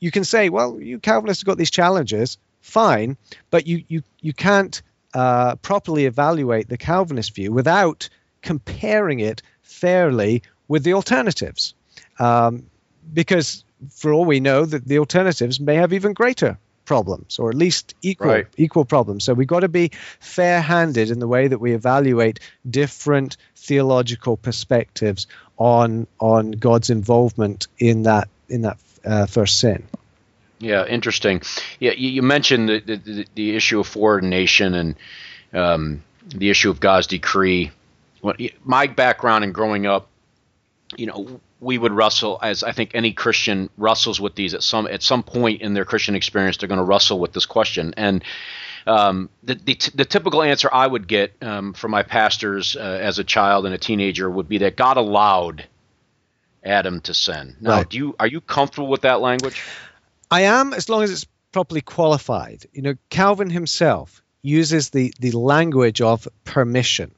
[0.00, 3.18] you can say, well, you Calvinists have got these challenges, fine,
[3.50, 4.80] but you you you can't
[5.12, 8.08] uh, properly evaluate the Calvinist view without
[8.40, 11.74] comparing it fairly with the alternatives,
[12.18, 12.64] um,
[13.12, 17.56] because for all we know, that the alternatives may have even greater problems or at
[17.56, 18.46] least equal right.
[18.56, 19.24] equal problems.
[19.24, 25.26] So we've got to be fair-handed in the way that we evaluate different theological perspectives
[25.58, 29.82] on on God's involvement in that in that uh, first sin.
[30.58, 31.42] Yeah interesting.
[31.80, 34.96] Yeah you, you mentioned the, the, the issue of foreordination and
[35.52, 37.70] um, the issue of God's decree.
[38.64, 40.08] My background in growing up
[40.96, 44.86] you know we would wrestle as I think any Christian wrestles with these at some
[44.86, 46.56] at some point in their Christian experience.
[46.56, 48.22] They're going to wrestle with this question, and
[48.86, 52.80] um, the, the, t- the typical answer I would get um, from my pastors uh,
[52.80, 55.66] as a child and a teenager would be that God allowed
[56.64, 57.56] Adam to sin.
[57.60, 57.88] Now, right.
[57.88, 59.62] do you are you comfortable with that language?
[60.30, 62.66] I am, as long as it's properly qualified.
[62.72, 67.12] You know, Calvin himself uses the the language of permission.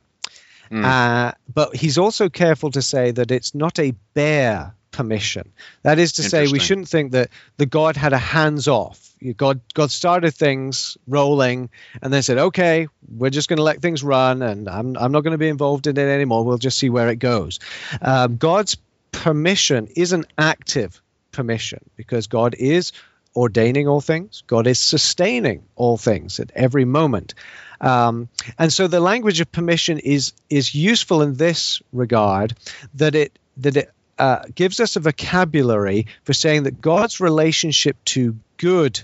[0.70, 0.84] Mm.
[0.84, 5.52] Uh, but he's also careful to say that it's not a bare permission.
[5.82, 9.14] That is to say, we shouldn't think that the God had a hands off.
[9.36, 11.70] God, God started things rolling
[12.02, 15.22] and then said, okay, we're just going to let things run and I'm, I'm not
[15.22, 16.44] going to be involved in it anymore.
[16.44, 17.58] We'll just see where it goes.
[18.00, 18.76] Um, God's
[19.12, 21.02] permission is an active
[21.32, 22.92] permission because God is
[23.38, 27.34] ordaining all things, God is sustaining all things at every moment.
[27.80, 32.54] Um, and so the language of permission is is useful in this regard
[32.94, 38.36] that it that it uh, gives us a vocabulary for saying that God's relationship to
[38.56, 39.00] good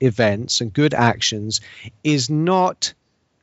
[0.00, 1.60] events and good actions
[2.04, 2.94] is not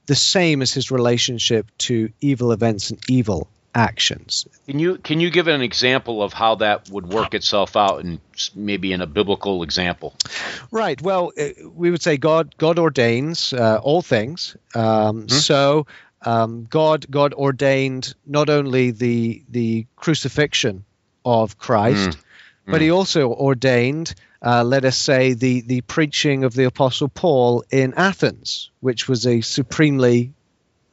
[0.06, 4.48] the same as his relationship to evil events and evil actions.
[4.68, 8.20] Can you can you give an example of how that would work itself out, and
[8.56, 10.14] maybe in a biblical example?
[10.72, 11.02] Right.
[11.02, 14.56] Well, uh, we would say God God ordains uh, all things.
[14.76, 15.88] Um, hmm So
[16.24, 20.84] um, God God ordained not only the the crucifixion
[21.24, 22.24] of Christ, mm.
[22.66, 22.96] but He hmm.
[22.96, 24.14] also ordained.
[24.44, 29.28] Uh, let us say the the preaching of the apostle Paul in Athens, which was
[29.28, 30.34] a supremely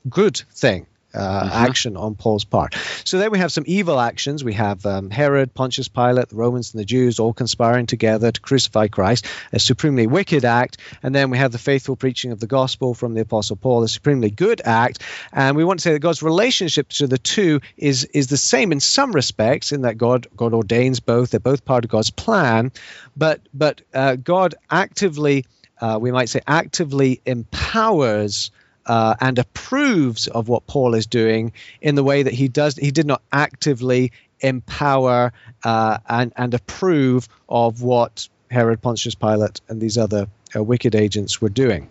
[0.08, 1.48] good thing uh, mm-hmm.
[1.52, 2.74] action on Paul's part.
[3.04, 4.44] So then we have some evil actions.
[4.44, 8.40] We have um, Herod, Pontius Pilate, the Romans, and the Jews all conspiring together to
[8.40, 10.78] crucify Christ, a supremely wicked act.
[11.02, 13.88] And then we have the faithful preaching of the gospel from the Apostle Paul, a
[13.88, 15.02] supremely good act.
[15.32, 18.72] And we want to say that God's relationship to the two is is the same
[18.72, 21.30] in some respects, in that God God ordains both.
[21.30, 22.70] They're both part of God's plan,
[23.16, 25.46] but but uh, God actively,
[25.80, 28.50] uh, we might say, actively empowers
[28.88, 32.76] uh, and approves of what Paul is doing in the way that he does.
[32.76, 35.32] He did not actively empower
[35.64, 41.40] uh, and and approve of what Herod, Pontius Pilate, and these other uh, wicked agents
[41.40, 41.88] were doing.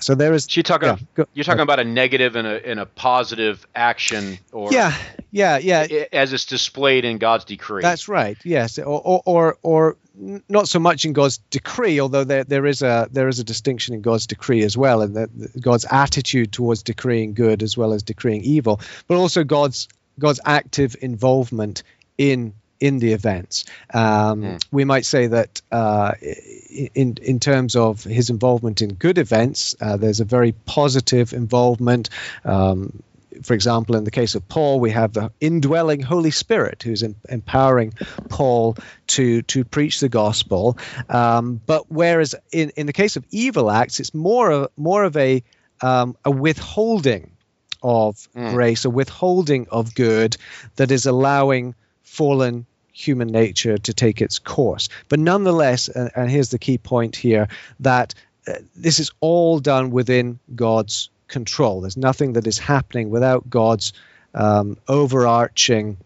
[0.00, 0.54] So there is.
[0.54, 0.88] You're talking.
[0.88, 4.96] Yeah, go, you're talking about a negative and a and a positive action, or yeah,
[5.30, 7.82] yeah, yeah, as it's displayed in God's decree.
[7.82, 8.36] That's right.
[8.44, 9.96] Yes, or or or, or
[10.48, 13.94] not so much in God's decree, although there, there is a there is a distinction
[13.94, 18.02] in God's decree as well, and that God's attitude towards decreeing good as well as
[18.02, 21.82] decreeing evil, but also God's God's active involvement
[22.18, 23.64] in in the events.
[23.92, 24.64] Um, mm.
[24.70, 26.12] We might say that uh,
[26.94, 32.10] in in terms of his involvement in good events, uh, there's a very positive involvement.
[32.44, 33.02] Um,
[33.42, 37.14] for example, in the case of Paul, we have the indwelling Holy Spirit who's in,
[37.28, 37.92] empowering
[38.28, 38.76] Paul
[39.08, 40.78] to to preach the gospel.
[41.08, 45.16] Um, but whereas in, in the case of evil acts, it's more of more of
[45.16, 45.42] a
[45.82, 47.30] um, a withholding
[47.82, 48.50] of mm.
[48.52, 50.36] grace, a withholding of good
[50.76, 51.74] that is allowing
[52.16, 54.88] fallen human nature to take its course.
[55.08, 57.48] But nonetheless, and, and here's the key point here,
[57.80, 58.14] that
[58.48, 61.82] uh, this is all done within God's control.
[61.82, 63.92] There's nothing that is happening without God's
[64.34, 65.98] um, overarching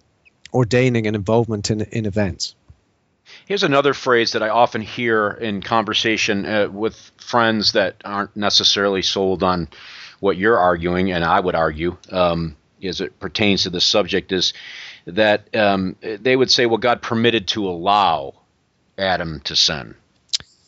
[0.53, 2.57] ordaining and involvement in, in events.
[3.47, 9.03] Here's another phrase that I often hear in conversation uh, with friends that aren't necessarily
[9.03, 9.69] sold on
[10.19, 14.53] what you're arguing, and I would argue, um, as it pertains to the subject, is
[15.15, 18.35] that um, they would say, well, God permitted to allow
[18.99, 19.95] Adam to sin.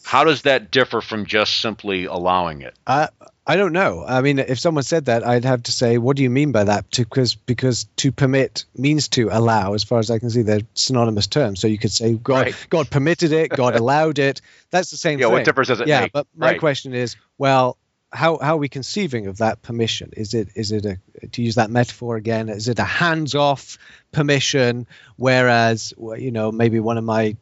[0.05, 2.74] How does that differ from just simply allowing it?
[2.87, 3.09] I
[3.44, 4.05] I don't know.
[4.07, 6.64] I mean, if someone said that, I'd have to say, what do you mean by
[6.64, 6.85] that?
[6.90, 9.74] Because because to permit means to allow.
[9.74, 11.61] As far as I can see, they're synonymous terms.
[11.61, 12.66] So you could say God right.
[12.70, 14.40] God permitted it, God allowed it.
[14.70, 15.20] That's the same thing.
[15.20, 15.33] yeah, thing.
[15.33, 16.12] what difference does it yeah, make?
[16.12, 16.61] but my right.
[16.61, 17.78] question is, well,
[18.12, 20.11] how how are we conceiving of that permission?
[20.16, 20.98] Is it is it a
[21.29, 22.48] to use that metaphor again?
[22.48, 23.79] Is it a hands off
[24.12, 24.87] permission?
[25.16, 27.37] Whereas you know maybe one of my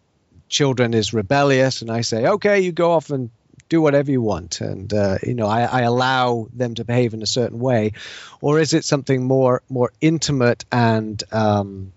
[0.48, 3.30] children is rebellious and I say, okay, you go off and
[3.68, 7.22] do whatever you want and uh, you know I, I, allow them to behave in
[7.22, 7.92] a certain way
[8.40, 11.92] or is it something more more intimate and um,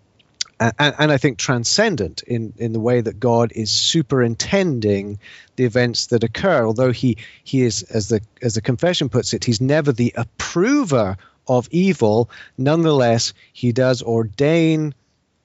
[0.80, 5.20] and, and, I think transcendent in, in the way that God is superintending
[5.56, 6.66] the events that occur.
[6.66, 11.18] Although he he is, as the as the confession puts it, he's never the approver
[11.48, 12.30] of evil.
[12.58, 14.94] Nonetheless, he does ordain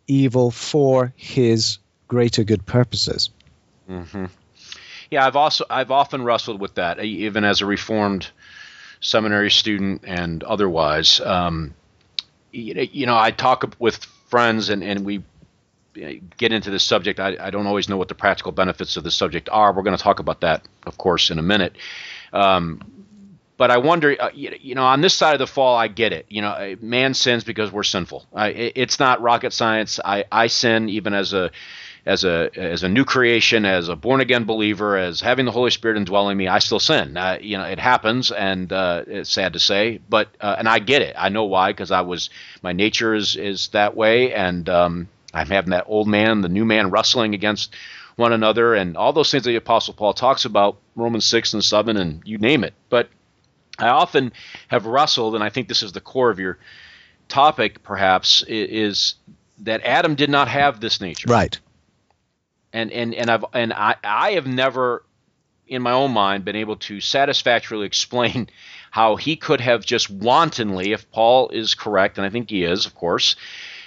[0.07, 3.31] evil for his greater good purposes.
[3.89, 4.27] Mm-hmm.
[5.11, 8.29] Yeah, I've also I've often wrestled with that, even as a reformed
[9.01, 11.21] seminary student and otherwise.
[11.21, 11.75] Um,
[12.51, 15.23] you know, I talk with friends and, and we
[16.37, 17.19] get into this subject.
[17.21, 19.73] I, I don't always know what the practical benefits of the subject are.
[19.73, 21.77] We're going to talk about that, of course, in a minute.
[22.33, 22.81] Um,
[23.57, 26.27] but I wonder, uh, you know, on this side of the fall, I get it.
[26.29, 28.25] You know, man sins because we're sinful.
[28.33, 29.99] I, it's not rocket science.
[30.05, 31.51] I, I sin even as a
[32.09, 35.71] as a as a new creation, as a born again believer, as having the Holy
[35.71, 37.19] Spirit indwelling me, I still sin.
[37.19, 40.79] Uh, you know, it happens, and uh, it's sad to say, but uh, and I
[40.79, 41.15] get it.
[41.19, 42.31] I know why, because I was
[42.63, 46.65] my nature is is that way, and um, I'm having that old man, the new
[46.65, 47.77] man, wrestling against
[48.17, 51.63] one another, and all those things that the Apostle Paul talks about, Romans six and
[51.63, 52.73] seven, and you name it.
[52.89, 53.11] But
[53.79, 54.33] I often
[54.69, 56.57] have wrestled, and I think this is the core of your
[57.29, 59.17] topic, perhaps, is
[59.59, 61.29] that Adam did not have this nature.
[61.29, 61.61] Right
[62.79, 65.05] and and and I've and I I have never
[65.67, 68.49] in my own mind been able to satisfactorily explain
[68.91, 72.87] how he could have just wantonly, if Paul is correct, and I think he is,
[72.87, 73.37] of course,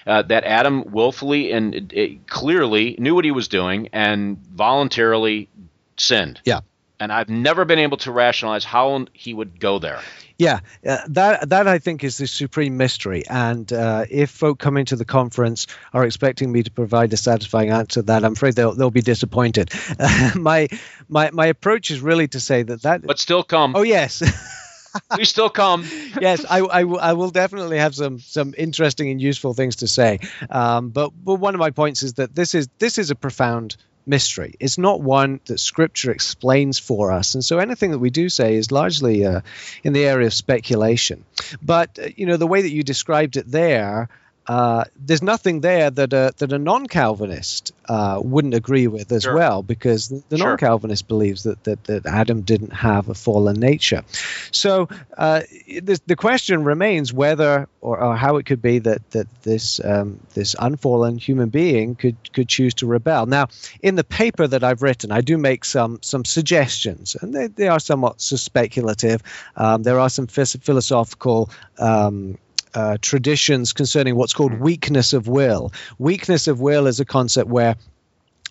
[0.05, 5.49] uh, that Adam willfully and uh, clearly knew what he was doing and voluntarily
[5.97, 6.39] sinned.
[6.45, 6.59] Yeah.
[7.01, 10.01] And I've never been able to rationalize how he would go there.
[10.37, 13.23] Yeah, uh, that that I think is the supreme mystery.
[13.27, 17.71] And uh, if folk coming to the conference are expecting me to provide a satisfying
[17.71, 19.71] answer to that, I'm afraid they'll they'll be disappointed.
[19.99, 20.67] Uh, my
[21.09, 23.01] my my approach is really to say that that.
[23.01, 23.75] But still come.
[23.75, 24.21] Oh yes.
[25.17, 25.83] we still come.
[26.19, 30.19] yes, I, I, I, will definitely have some some interesting and useful things to say.
[30.49, 33.77] Um, but but one of my points is that this is this is a profound
[34.05, 34.55] mystery.
[34.59, 38.55] It's not one that Scripture explains for us, and so anything that we do say
[38.55, 39.41] is largely uh,
[39.83, 41.23] in the area of speculation.
[41.61, 44.09] But uh, you know, the way that you described it there
[44.47, 49.35] uh, there's nothing there that a, that a non-Calvinist uh, wouldn't agree with as sure.
[49.35, 50.47] well, because the, the sure.
[50.49, 54.03] non-Calvinist believes that, that that Adam didn't have a fallen nature.
[54.51, 59.27] So uh, the, the question remains whether or, or, how it could be that that
[59.43, 63.27] this um, this unfallen human being could could choose to rebel.
[63.27, 63.47] Now,
[63.83, 67.67] in the paper that I've written, I do make some some suggestions, and they, they
[67.67, 69.21] are somewhat speculative.
[69.55, 72.37] Um, there are some philosophical um,
[72.73, 74.63] uh, traditions concerning what's called hmm.
[74.63, 75.71] weakness of will.
[75.97, 77.75] Weakness of will is a concept where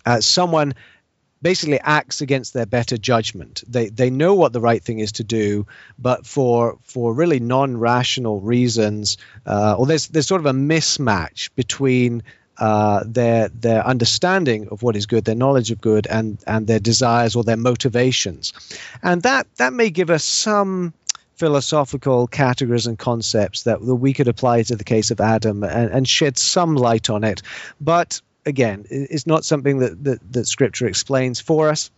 [0.05, 0.73] uh, someone
[1.41, 3.63] basically acts against their better judgment.
[3.67, 5.65] They they know what the right thing is to do,
[5.97, 12.23] but for for really non-rational reasons, uh, or there's there's sort of a mismatch between
[12.57, 16.79] uh, their their understanding of what is good, their knowledge of good, and and their
[16.79, 18.53] desires or their motivations,
[19.01, 20.93] and that that may give us some
[21.41, 25.89] philosophical categories and concepts that, that we could apply to the case of Adam and,
[25.89, 27.41] and shed some light on it.
[27.81, 31.89] But again, it's not something that, that, that Scripture explains for us.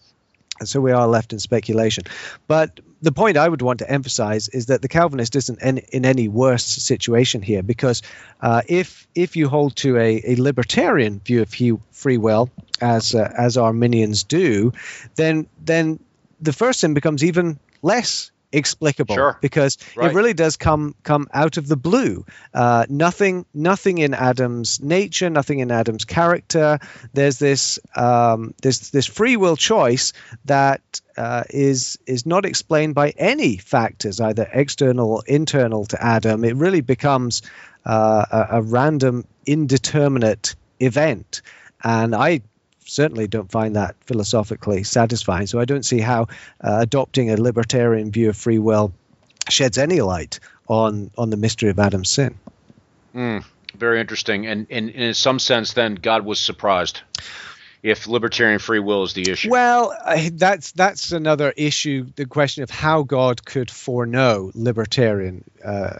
[0.62, 2.06] And so we are left in speculation.
[2.47, 6.06] But the point I would want to emphasize is that the Calvinist isn't in, in
[6.06, 8.01] any worse situation here because
[8.39, 11.53] uh, if if you hold to a, a libertarian view of
[11.91, 14.71] free will, as uh, as Arminians do,
[15.15, 15.99] then then
[16.39, 19.38] the first sin becomes even less explicable sure.
[19.42, 20.12] because right.
[20.12, 22.26] it really does come come out of the blue.
[22.54, 26.80] Uh, nothing nothing in Adam's nature, nothing in Adam's character.
[27.14, 30.14] There's this um, this this free will choice
[30.45, 36.43] that uh, is is not explained by any factors, either external or internal to Adam.
[36.45, 37.41] It really becomes
[37.86, 41.41] uh, a, a random, indeterminate event.
[41.84, 42.41] And I
[42.86, 45.47] certainly don't find that philosophically satisfying.
[45.47, 46.23] So I don't see how
[46.61, 48.93] uh, adopting a libertarian view of free will
[49.49, 52.36] sheds any light on on the mystery of Adam's sin.
[53.13, 53.43] Mm.
[53.75, 54.45] Very interesting.
[54.45, 57.01] And, and, and in some sense, then God was surprised
[57.81, 59.49] if libertarian free will is the issue.
[59.49, 59.95] Well,
[60.34, 62.07] that's that's another issue.
[62.15, 65.99] The question of how God could foreknow libertarian uh,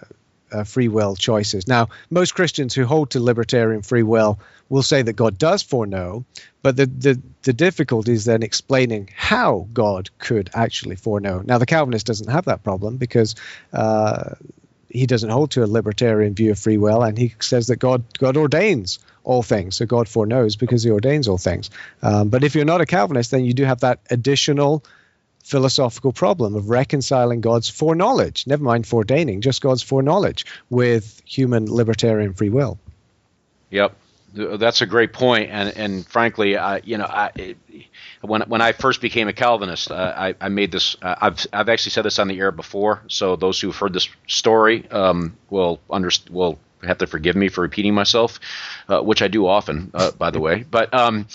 [0.54, 1.68] uh, free will choices.
[1.68, 4.40] Now, most Christians who hold to libertarian free will
[4.70, 6.26] will say that God does foreknow,
[6.62, 11.44] but the, the, the difficulty is then explaining how God could actually foreknow.
[11.46, 13.36] Now, the Calvinist doesn't have that problem because
[13.74, 14.36] uh,
[14.90, 18.04] he doesn't hold to a libertarian view of free will, and he says that God
[18.20, 21.70] God ordains all things, so God foreknows because He ordains all things.
[22.02, 24.84] Um, but if you're not a Calvinist, then you do have that additional
[25.44, 32.34] philosophical problem of reconciling God's foreknowledge, never mind foreordaining, just God's foreknowledge with human libertarian
[32.34, 32.80] free will.
[33.70, 33.96] Yep,
[34.34, 37.56] that's a great point, and and frankly, I, you know, I,
[38.22, 40.96] when when I first became a Calvinist, uh, I, I made this.
[41.02, 44.10] Uh, I've I've actually said this on the air before, so those who've heard this
[44.28, 48.40] story um, will understand will have to forgive me for repeating myself,
[48.90, 50.66] uh, which I do often, uh, by the way.
[50.70, 51.28] But um,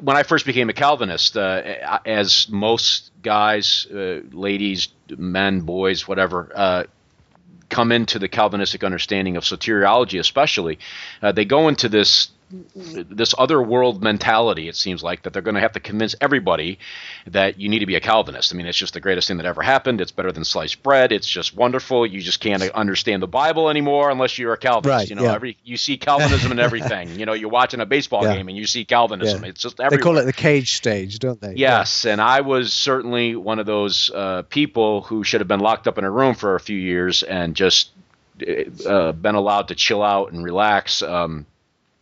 [0.00, 6.50] when I first became a Calvinist, uh, as most guys, uh, ladies, men, boys, whatever,
[6.54, 6.84] uh,
[7.68, 10.78] come into the Calvinistic understanding of soteriology, especially,
[11.22, 12.30] uh, they go into this
[12.74, 16.78] this other world mentality it seems like that they're going to have to convince everybody
[17.26, 18.52] that you need to be a calvinist.
[18.52, 20.00] I mean it's just the greatest thing that ever happened.
[20.00, 21.12] It's better than sliced bread.
[21.12, 22.06] It's just wonderful.
[22.06, 25.24] You just can't understand the bible anymore unless you're a calvinist right, you know?
[25.24, 25.34] yeah.
[25.34, 27.18] every you see calvinism in everything.
[27.18, 28.36] You know you're watching a baseball yeah.
[28.36, 29.42] game and you see calvinism.
[29.42, 29.50] Yeah.
[29.50, 29.98] it's just everywhere.
[29.98, 31.54] they call it the cage stage don't they?
[31.54, 35.86] Yes and i was certainly one of those uh, people who should have been locked
[35.86, 37.90] up in a room for a few years and just
[38.86, 41.02] uh, been allowed to chill out and relax.
[41.02, 41.46] Um,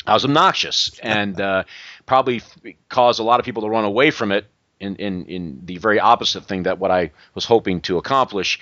[0.08, 1.64] I was obnoxious and uh,
[2.06, 2.42] probably
[2.88, 4.46] caused a lot of people to run away from it
[4.80, 8.58] in, in, in the very opposite thing that what I was hoping to accomplish.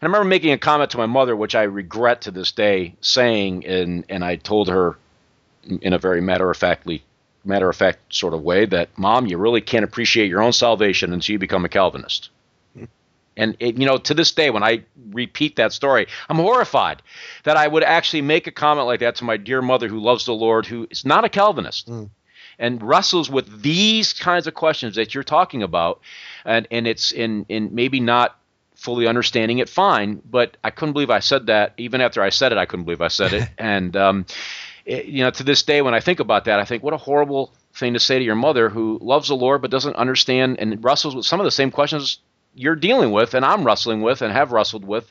[0.00, 2.94] And I remember making a comment to my mother, which I regret to this day
[3.00, 4.96] saying, and, and I told her
[5.68, 7.02] in a very matter of factly
[7.44, 11.12] matter of fact sort of way that mom you really can't appreciate your own salvation
[11.12, 12.30] until you become a calvinist
[13.38, 14.82] and it, you know, to this day, when I
[15.12, 17.02] repeat that story, I'm horrified
[17.44, 20.26] that I would actually make a comment like that to my dear mother, who loves
[20.26, 22.10] the Lord, who is not a Calvinist, mm.
[22.58, 26.00] and wrestles with these kinds of questions that you're talking about,
[26.44, 28.36] and and it's in in maybe not
[28.74, 29.68] fully understanding it.
[29.68, 31.74] Fine, but I couldn't believe I said that.
[31.78, 33.48] Even after I said it, I couldn't believe I said it.
[33.58, 34.26] and um,
[34.84, 36.98] it, you know, to this day, when I think about that, I think what a
[36.98, 40.82] horrible thing to say to your mother who loves the Lord but doesn't understand and
[40.82, 42.18] wrestles with some of the same questions
[42.58, 45.10] you're dealing with and I'm wrestling with and have wrestled with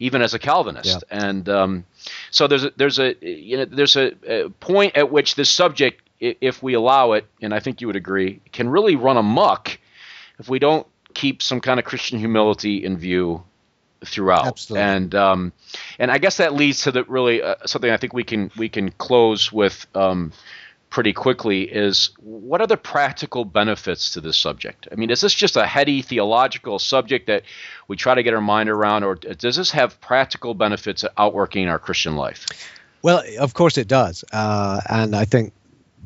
[0.00, 1.04] even as a Calvinist.
[1.10, 1.26] Yeah.
[1.26, 1.84] And um,
[2.30, 6.02] so there's a, there's a you know there's a, a, point at which this subject,
[6.18, 9.78] if we allow it, and I think you would agree, can really run amok
[10.38, 13.44] if we don't keep some kind of Christian humility in view
[14.04, 14.46] throughout.
[14.46, 14.82] Absolutely.
[14.82, 15.52] And um,
[15.98, 18.68] and I guess that leads to the really uh, something I think we can we
[18.68, 19.86] can close with.
[19.94, 20.32] Um,
[20.90, 24.88] pretty quickly is what are the practical benefits to this subject?
[24.90, 27.44] I mean, is this just a heady theological subject that
[27.88, 31.78] we try to get our mind around, or does this have practical benefits outworking our
[31.78, 32.46] Christian life?
[33.02, 34.24] Well, of course it does.
[34.32, 35.52] Uh, and I think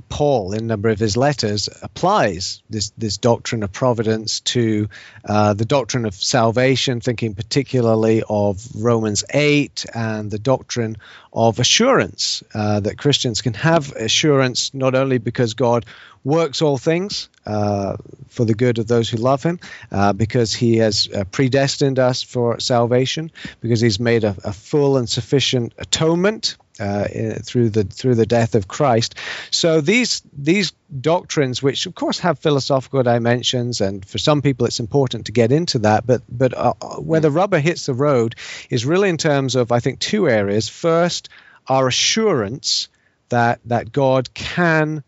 [0.09, 4.89] Paul, in a number of his letters, applies this this doctrine of providence to
[5.25, 10.97] uh, the doctrine of salvation, thinking particularly of Romans eight and the doctrine
[11.33, 15.85] of assurance uh, that Christians can have assurance not only because God
[16.23, 17.97] works all things uh,
[18.29, 19.61] for the good of those who love Him,
[19.93, 23.31] uh, because He has uh, predestined us for salvation,
[23.61, 27.07] because He's made a, a full and sufficient atonement uh,
[27.43, 29.15] through the through the death of Christ.
[29.51, 34.81] So these these doctrines, which of course have philosophical dimensions, and for some people it's
[34.81, 38.35] important to get into that, but but uh, where the rubber hits the road
[38.71, 40.69] is really in terms of I think two areas.
[40.69, 41.29] First,
[41.69, 42.89] our assurance
[43.29, 45.05] that that God can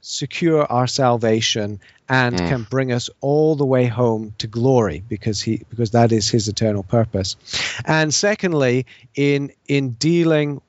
[0.00, 2.48] secure our salvation and mm.
[2.48, 6.48] can bring us all the way home to glory because he because that is his
[6.48, 7.36] eternal purpose
[7.84, 10.60] and secondly in in dealing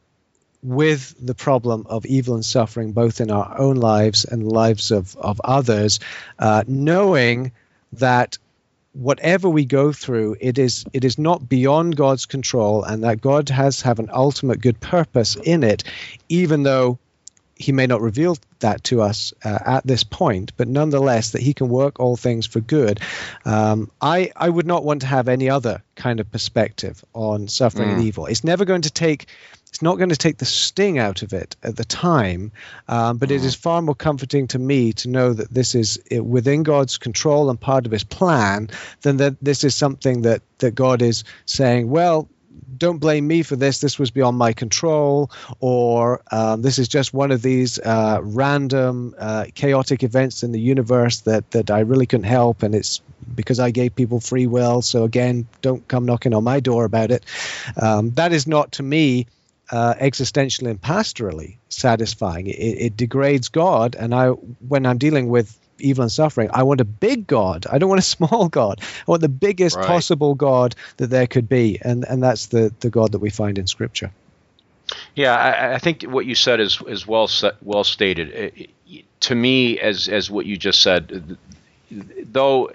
[0.64, 4.91] with the problem of evil and suffering, both in our own lives and the lives
[4.91, 5.99] of, of others,
[6.38, 7.51] uh, knowing
[7.93, 8.38] that
[8.93, 13.49] whatever we go through, it is it is not beyond God's control, and that God
[13.49, 15.84] has have an ultimate good purpose in it,
[16.30, 16.99] even though
[17.55, 21.53] He may not reveal that to us uh, at this point, but nonetheless that He
[21.53, 22.99] can work all things for good.
[23.45, 27.89] Um, I I would not want to have any other kind of perspective on suffering
[27.89, 27.93] mm.
[27.93, 28.26] and evil.
[28.26, 29.28] It's never going to take
[29.72, 32.51] it's not going to take the sting out of it at the time,
[32.89, 33.59] um, but it is mm.
[33.61, 37.86] far more comforting to me to know that this is within God's control and part
[37.86, 38.69] of His plan
[39.01, 41.89] than that this is something that that God is saying.
[41.89, 42.28] Well,
[42.78, 43.80] don't blame me for this.
[43.80, 49.15] This was beyond my control, or um, this is just one of these uh, random,
[49.17, 52.99] uh, chaotic events in the universe that that I really couldn't help, and it's
[53.34, 54.82] because I gave people free will.
[54.82, 57.24] So again, don't come knocking on my door about it.
[57.82, 59.28] Um, that is not to me.
[59.72, 62.47] Uh, existentially and pastorally satisfying.
[62.47, 64.28] It, it, degrades God, and I,
[64.67, 66.49] when I'm dealing with evil and suffering.
[66.53, 67.65] I want a big God.
[67.69, 68.82] I don't want a small God.
[68.82, 69.86] I want the biggest right.
[69.86, 73.57] possible God that there could be, and and that's the the God that we find
[73.57, 74.11] in Scripture.
[75.15, 77.30] Yeah, I, I think what you said is is well
[77.61, 78.30] well stated.
[78.30, 78.69] It,
[79.22, 81.38] to me, as as what you just said,
[81.89, 82.72] though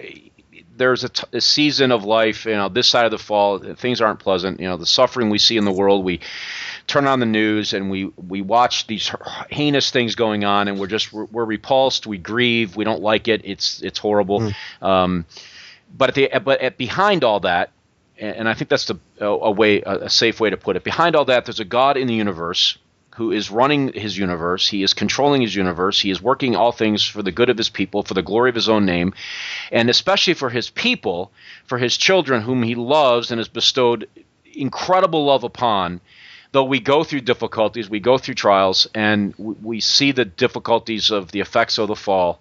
[0.77, 4.01] there's a, t- a season of life, you know, this side of the fall, things
[4.01, 4.61] aren't pleasant.
[4.61, 6.21] You know, the suffering we see in the world, we
[6.97, 9.13] turn on the news and we we watch these
[9.51, 13.29] heinous things going on and we're just we're, we're repulsed we grieve we don't like
[13.29, 14.55] it it's it's horrible mm.
[14.83, 15.27] um,
[15.95, 17.71] but at the but at behind all that
[18.19, 21.17] and I think that's the a, a way a safe way to put it behind
[21.17, 22.79] all that there's a God in the universe
[23.17, 24.69] who is running his universe.
[24.69, 25.99] He is controlling his universe.
[25.99, 28.55] He is working all things for the good of his people, for the glory of
[28.55, 29.15] his own name,
[29.73, 31.31] and especially for his people,
[31.65, 34.07] for his children, whom he loves and has bestowed
[34.55, 36.01] incredible love upon
[36.57, 41.31] though we go through difficulties, we go through trials, and we see the difficulties of
[41.31, 42.41] the effects of the fall.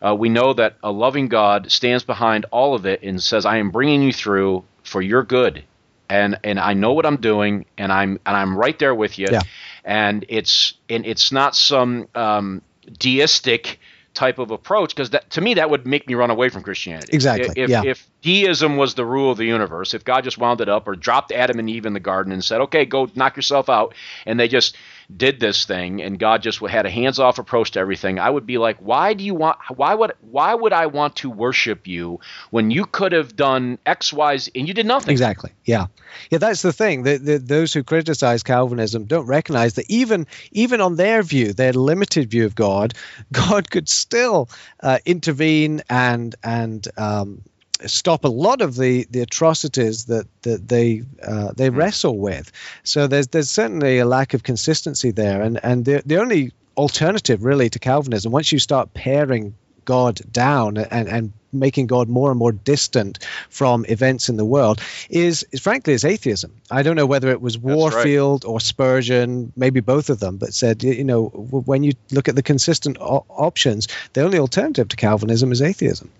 [0.00, 3.56] Uh, we know that a loving God stands behind all of it and says, "I
[3.56, 5.64] am bringing you through for your good,
[6.08, 9.26] and and I know what I'm doing, and I'm and I'm right there with you."
[9.32, 9.40] Yeah.
[9.84, 12.62] And it's and it's not some um,
[13.00, 13.79] deistic
[14.20, 17.08] type of approach because to me that would make me run away from Christianity.
[17.10, 17.54] Exactly.
[17.56, 17.82] If, yeah.
[17.86, 20.94] if deism was the rule of the universe, if God just wound it up or
[20.94, 23.94] dropped Adam and Eve in the garden and said, "Okay, go knock yourself out,"
[24.26, 24.76] and they just
[25.16, 28.58] did this thing and God just had a hands-off approach to everything, I would be
[28.58, 32.70] like, why do you want why would why would I want to worship you when
[32.70, 35.12] you could have done X, Y, Z and you did nothing?
[35.12, 35.52] Exactly.
[35.64, 35.86] Yeah.
[36.30, 37.04] Yeah, that's the thing.
[37.04, 41.72] The, the, those who criticize Calvinism don't recognize that even even on their view, their
[41.72, 42.94] limited view of God,
[43.32, 44.48] God could still
[44.82, 47.42] uh, intervene and and um,
[47.86, 51.76] stop a lot of the, the atrocities that, that they uh, they hmm.
[51.76, 52.52] wrestle with.
[52.82, 57.44] So there's there's certainly a lack of consistency there, and and the the only alternative
[57.44, 59.54] really to Calvinism once you start paring
[59.84, 63.18] God down and and making God more and more distant
[63.48, 66.54] from events in the world is, is frankly is atheism.
[66.70, 68.50] I don't know whether it was Warfield right.
[68.50, 72.42] or Spurgeon, maybe both of them, but said you know when you look at the
[72.42, 76.10] consistent o- options, the only alternative to Calvinism is atheism.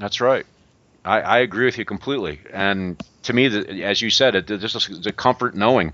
[0.00, 0.46] That's right.
[1.04, 2.40] I, I agree with you completely.
[2.52, 5.92] And to me, the, as you said, it, just the comfort knowing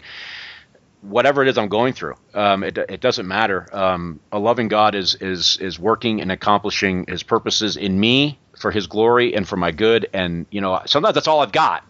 [1.03, 3.69] whatever it is I'm going through, um, it, it doesn't matter.
[3.73, 8.71] Um, a loving God is is is working and accomplishing His purposes in me for
[8.71, 10.09] His glory and for my good.
[10.13, 11.85] And you know, sometimes that's all I've got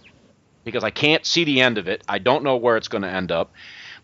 [0.65, 2.03] because I can't see the end of it.
[2.09, 3.53] I don't know where it's going to end up,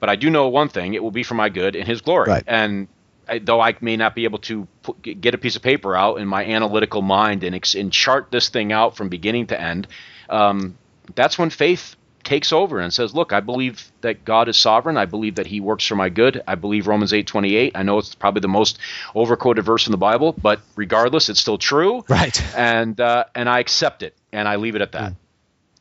[0.01, 2.31] but I do know one thing: it will be for my good and His glory.
[2.31, 2.45] Right.
[2.47, 2.89] And
[3.29, 6.19] I, though I may not be able to put, get a piece of paper out
[6.19, 9.87] in my analytical mind and, and chart this thing out from beginning to end,
[10.29, 10.77] um,
[11.15, 14.97] that's when faith takes over and says, "Look, I believe that God is sovereign.
[14.97, 16.43] I believe that He works for my good.
[16.47, 17.73] I believe Romans eight twenty eight.
[17.75, 18.79] I know it's probably the most
[19.15, 22.05] overquoted verse in the Bible, but regardless, it's still true.
[22.09, 22.43] Right.
[22.57, 25.13] And uh, and I accept it and I leave it at that.
[25.13, 25.17] Mm.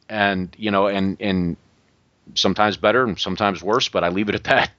[0.10, 1.58] And you know, and and
[2.36, 4.72] sometimes better and sometimes worse, but I leave it at that,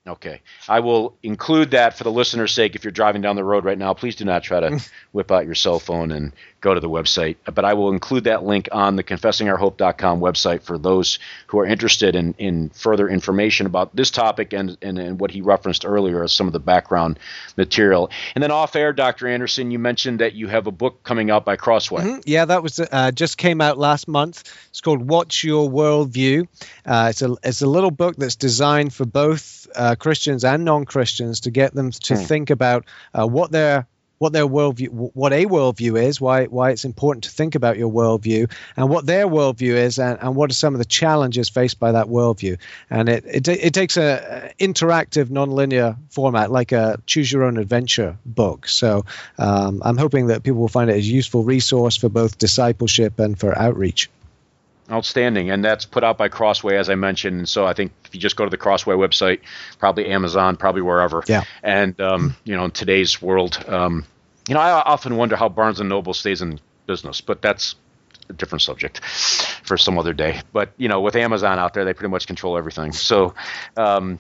[0.09, 0.41] Okay.
[0.67, 2.75] I will include that for the listener's sake.
[2.75, 4.81] If you're driving down the road right now, please do not try to
[5.13, 6.33] whip out your cell phone and
[6.63, 7.37] go to the website.
[7.45, 12.15] But I will include that link on the confessingourhope.com website for those who are interested
[12.17, 16.33] in, in further information about this topic and, and, and what he referenced earlier as
[16.35, 17.19] some of the background
[17.57, 18.11] material.
[18.35, 19.29] And then off air, Dr.
[19.29, 22.03] Anderson, you mentioned that you have a book coming out by Crossway.
[22.05, 22.23] Mhm.
[22.27, 24.45] Yeah, that was uh, just came out last month.
[24.71, 26.47] It's called "What's Your Worldview."
[26.87, 31.41] Uh, it's a it's a little book that's designed for both uh, Christians and non-Christians
[31.41, 32.25] to get them to Hmm.
[32.25, 32.85] think about
[33.15, 33.87] uh, what their
[34.19, 37.91] what their worldview, what a worldview is, why why it's important to think about your
[37.91, 41.81] worldview, and what their worldview is, and, and what are some of the challenges faced
[41.81, 42.59] by that worldview.
[42.91, 48.19] And it it, it takes a interactive, nonlinear format, like a choose your own adventure
[48.27, 48.69] book.
[48.69, 49.07] So
[49.39, 53.19] um, I'm hoping that people will find it as a useful resource for both discipleship
[53.19, 54.11] and for outreach.
[54.91, 57.39] Outstanding, and that's put out by Crossway, as I mentioned.
[57.39, 59.41] And so I think if you just go to the Crossway website,
[59.79, 61.23] probably Amazon, probably wherever.
[61.27, 61.45] Yeah.
[61.63, 64.05] And um, you know, in today's world, um,
[64.49, 67.77] you know, I often wonder how Barnes and Noble stays in business, but that's
[68.29, 70.41] a different subject for some other day.
[70.53, 72.93] But you know, with Amazon out there, they pretty much control everything.
[72.93, 73.35] So,
[73.77, 74.19] um,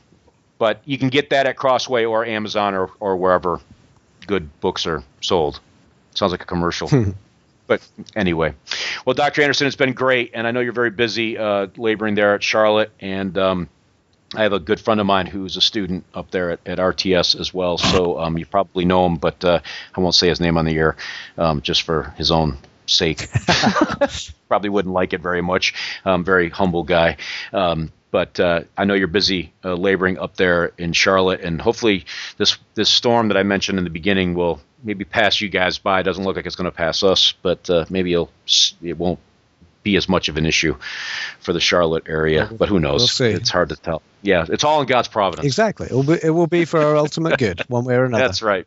[0.58, 3.60] but you can get that at Crossway or Amazon or or wherever
[4.26, 5.60] good books are sold.
[6.14, 6.88] Sounds like a commercial.
[7.70, 8.54] But anyway,
[9.06, 9.42] well, Dr.
[9.42, 12.90] Anderson, it's been great, and I know you're very busy uh, laboring there at Charlotte,
[12.98, 13.68] and um,
[14.34, 17.38] I have a good friend of mine who's a student up there at, at RTS
[17.38, 17.78] as well.
[17.78, 19.60] So um, you probably know him, but uh,
[19.94, 20.96] I won't say his name on the air,
[21.38, 23.28] um, just for his own sake.
[24.48, 25.72] probably wouldn't like it very much.
[26.04, 27.18] Um, very humble guy.
[27.52, 32.06] Um, but uh, I know you're busy uh, laboring up there in Charlotte, and hopefully
[32.36, 36.00] this this storm that I mentioned in the beginning will maybe pass you guys by.
[36.00, 38.30] It doesn't look like it's going to pass us, but uh, maybe it'll
[38.82, 39.18] it won't
[39.82, 40.76] be as much of an issue
[41.40, 42.50] for the Charlotte area.
[42.52, 43.00] But who knows?
[43.00, 43.30] We'll see.
[43.30, 44.02] It's hard to tell.
[44.22, 45.46] Yeah, it's all in God's providence.
[45.46, 45.86] Exactly.
[45.90, 48.24] It will be, it will be for our ultimate good, one way or another.
[48.24, 48.66] That's right.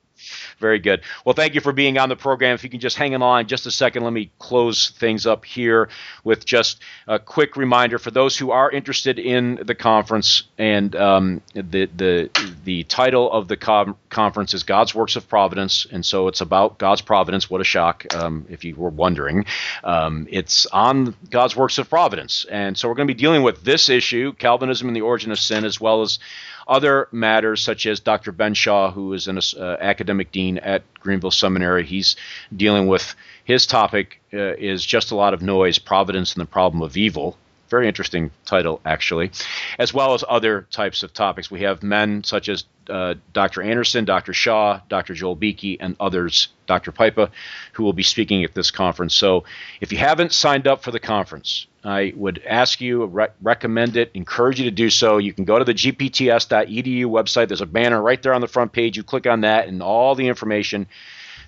[0.60, 1.02] Very good.
[1.26, 2.56] Well, thank you for being on the program.
[2.56, 5.90] If you can just hang on just a second, let me close things up here
[6.24, 10.44] with just a quick reminder for those who are interested in the conference.
[10.58, 12.30] And um, the the
[12.64, 16.78] the title of the com- conference is God's Works of Providence, and so it's about
[16.78, 17.50] God's providence.
[17.50, 18.06] What a shock!
[18.16, 19.46] Um, if you were wondering,
[19.84, 23.64] um, it's on God's Works of Providence, and so we're going to be dealing with
[23.64, 26.20] this issue, Calvinism and the origin of sin, as well as
[26.68, 28.32] other matters such as Dr.
[28.32, 31.86] Ben Shaw, who is an uh, academic dean at Greenville Seminary.
[31.86, 32.16] He's
[32.56, 36.82] dealing with his topic uh, is just a lot of noise, providence and the problem
[36.82, 37.38] of evil.
[37.74, 39.32] Very interesting title, actually,
[39.80, 41.50] as well as other types of topics.
[41.50, 43.64] We have men such as uh, Dr.
[43.64, 44.32] Anderson, Dr.
[44.32, 45.16] Shaw, Dr.
[45.16, 46.92] Joel Beeke, and others, Dr.
[46.92, 47.32] Pipa,
[47.72, 49.16] who will be speaking at this conference.
[49.16, 49.46] So
[49.82, 54.12] if you haven't signed up for the conference, I would ask you, re- recommend it,
[54.14, 55.18] encourage you to do so.
[55.18, 57.48] You can go to the gpts.edu website.
[57.48, 58.98] There's a banner right there on the front page.
[58.98, 60.86] You click on that, and all the information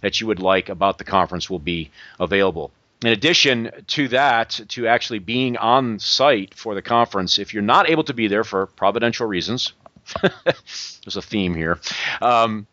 [0.01, 2.71] that you would like about the conference will be available.
[3.05, 7.87] In addition to that, to actually being on site for the conference, if you're not
[7.87, 9.73] able to be there for providential reasons,
[10.23, 11.79] there's a theme here.
[12.19, 12.65] Um,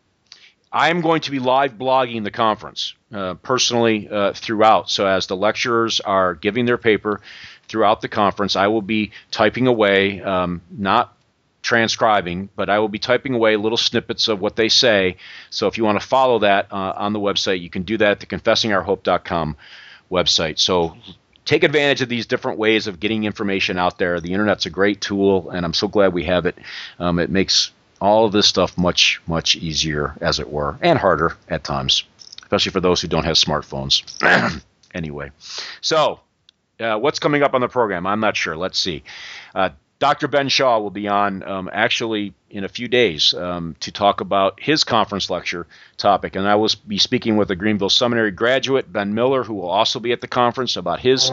[0.71, 4.89] I'm going to be live blogging the conference uh, personally uh, throughout.
[4.89, 7.21] So, as the lecturers are giving their paper
[7.67, 11.15] throughout the conference, I will be typing away, um, not
[11.61, 15.17] transcribing, but I will be typing away little snippets of what they say.
[15.51, 18.13] So, if you want to follow that uh, on the website, you can do that
[18.13, 19.57] at the confessingourhope.com
[20.13, 20.59] website.
[20.59, 20.95] So,
[21.45, 24.21] take advantage of these different ways of getting information out there.
[24.21, 26.57] The internet's a great tool, and I'm so glad we have it.
[26.99, 31.37] Um, it makes all of this stuff much, much easier, as it were, and harder
[31.49, 32.03] at times,
[32.43, 34.03] especially for those who don't have smartphones.
[34.93, 35.31] anyway,
[35.81, 36.19] so
[36.79, 38.05] uh, what's coming up on the program?
[38.05, 38.57] I'm not sure.
[38.57, 39.03] Let's see.
[39.55, 39.69] Uh,
[40.03, 40.27] Dr.
[40.27, 44.59] Ben Shaw will be on um, actually in a few days um, to talk about
[44.59, 46.35] his conference lecture topic.
[46.35, 50.01] And I will be speaking with a Greenville Seminary graduate, Ben Miller, who will also
[50.01, 51.29] be at the conference about his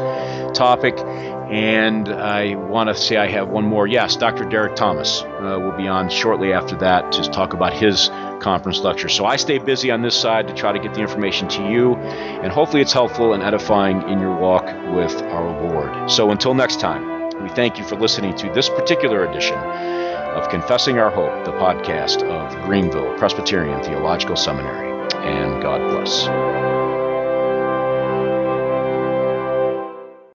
[0.55, 0.97] topic.
[0.99, 3.89] And I want to say I have one more.
[3.89, 4.45] Yes, Dr.
[4.45, 8.09] Derek Thomas uh, will be on shortly after that to talk about his
[8.41, 9.09] conference lecture.
[9.09, 11.97] So I stay busy on this side to try to get the information to you,
[11.97, 16.09] and hopefully it's helpful and edifying in your walk with our Lord.
[16.09, 17.20] So until next time,
[17.51, 22.23] we thank you for listening to this particular edition of Confessing Our Hope, the podcast
[22.23, 24.91] of Greenville Presbyterian Theological Seminary.
[25.17, 26.90] And God bless.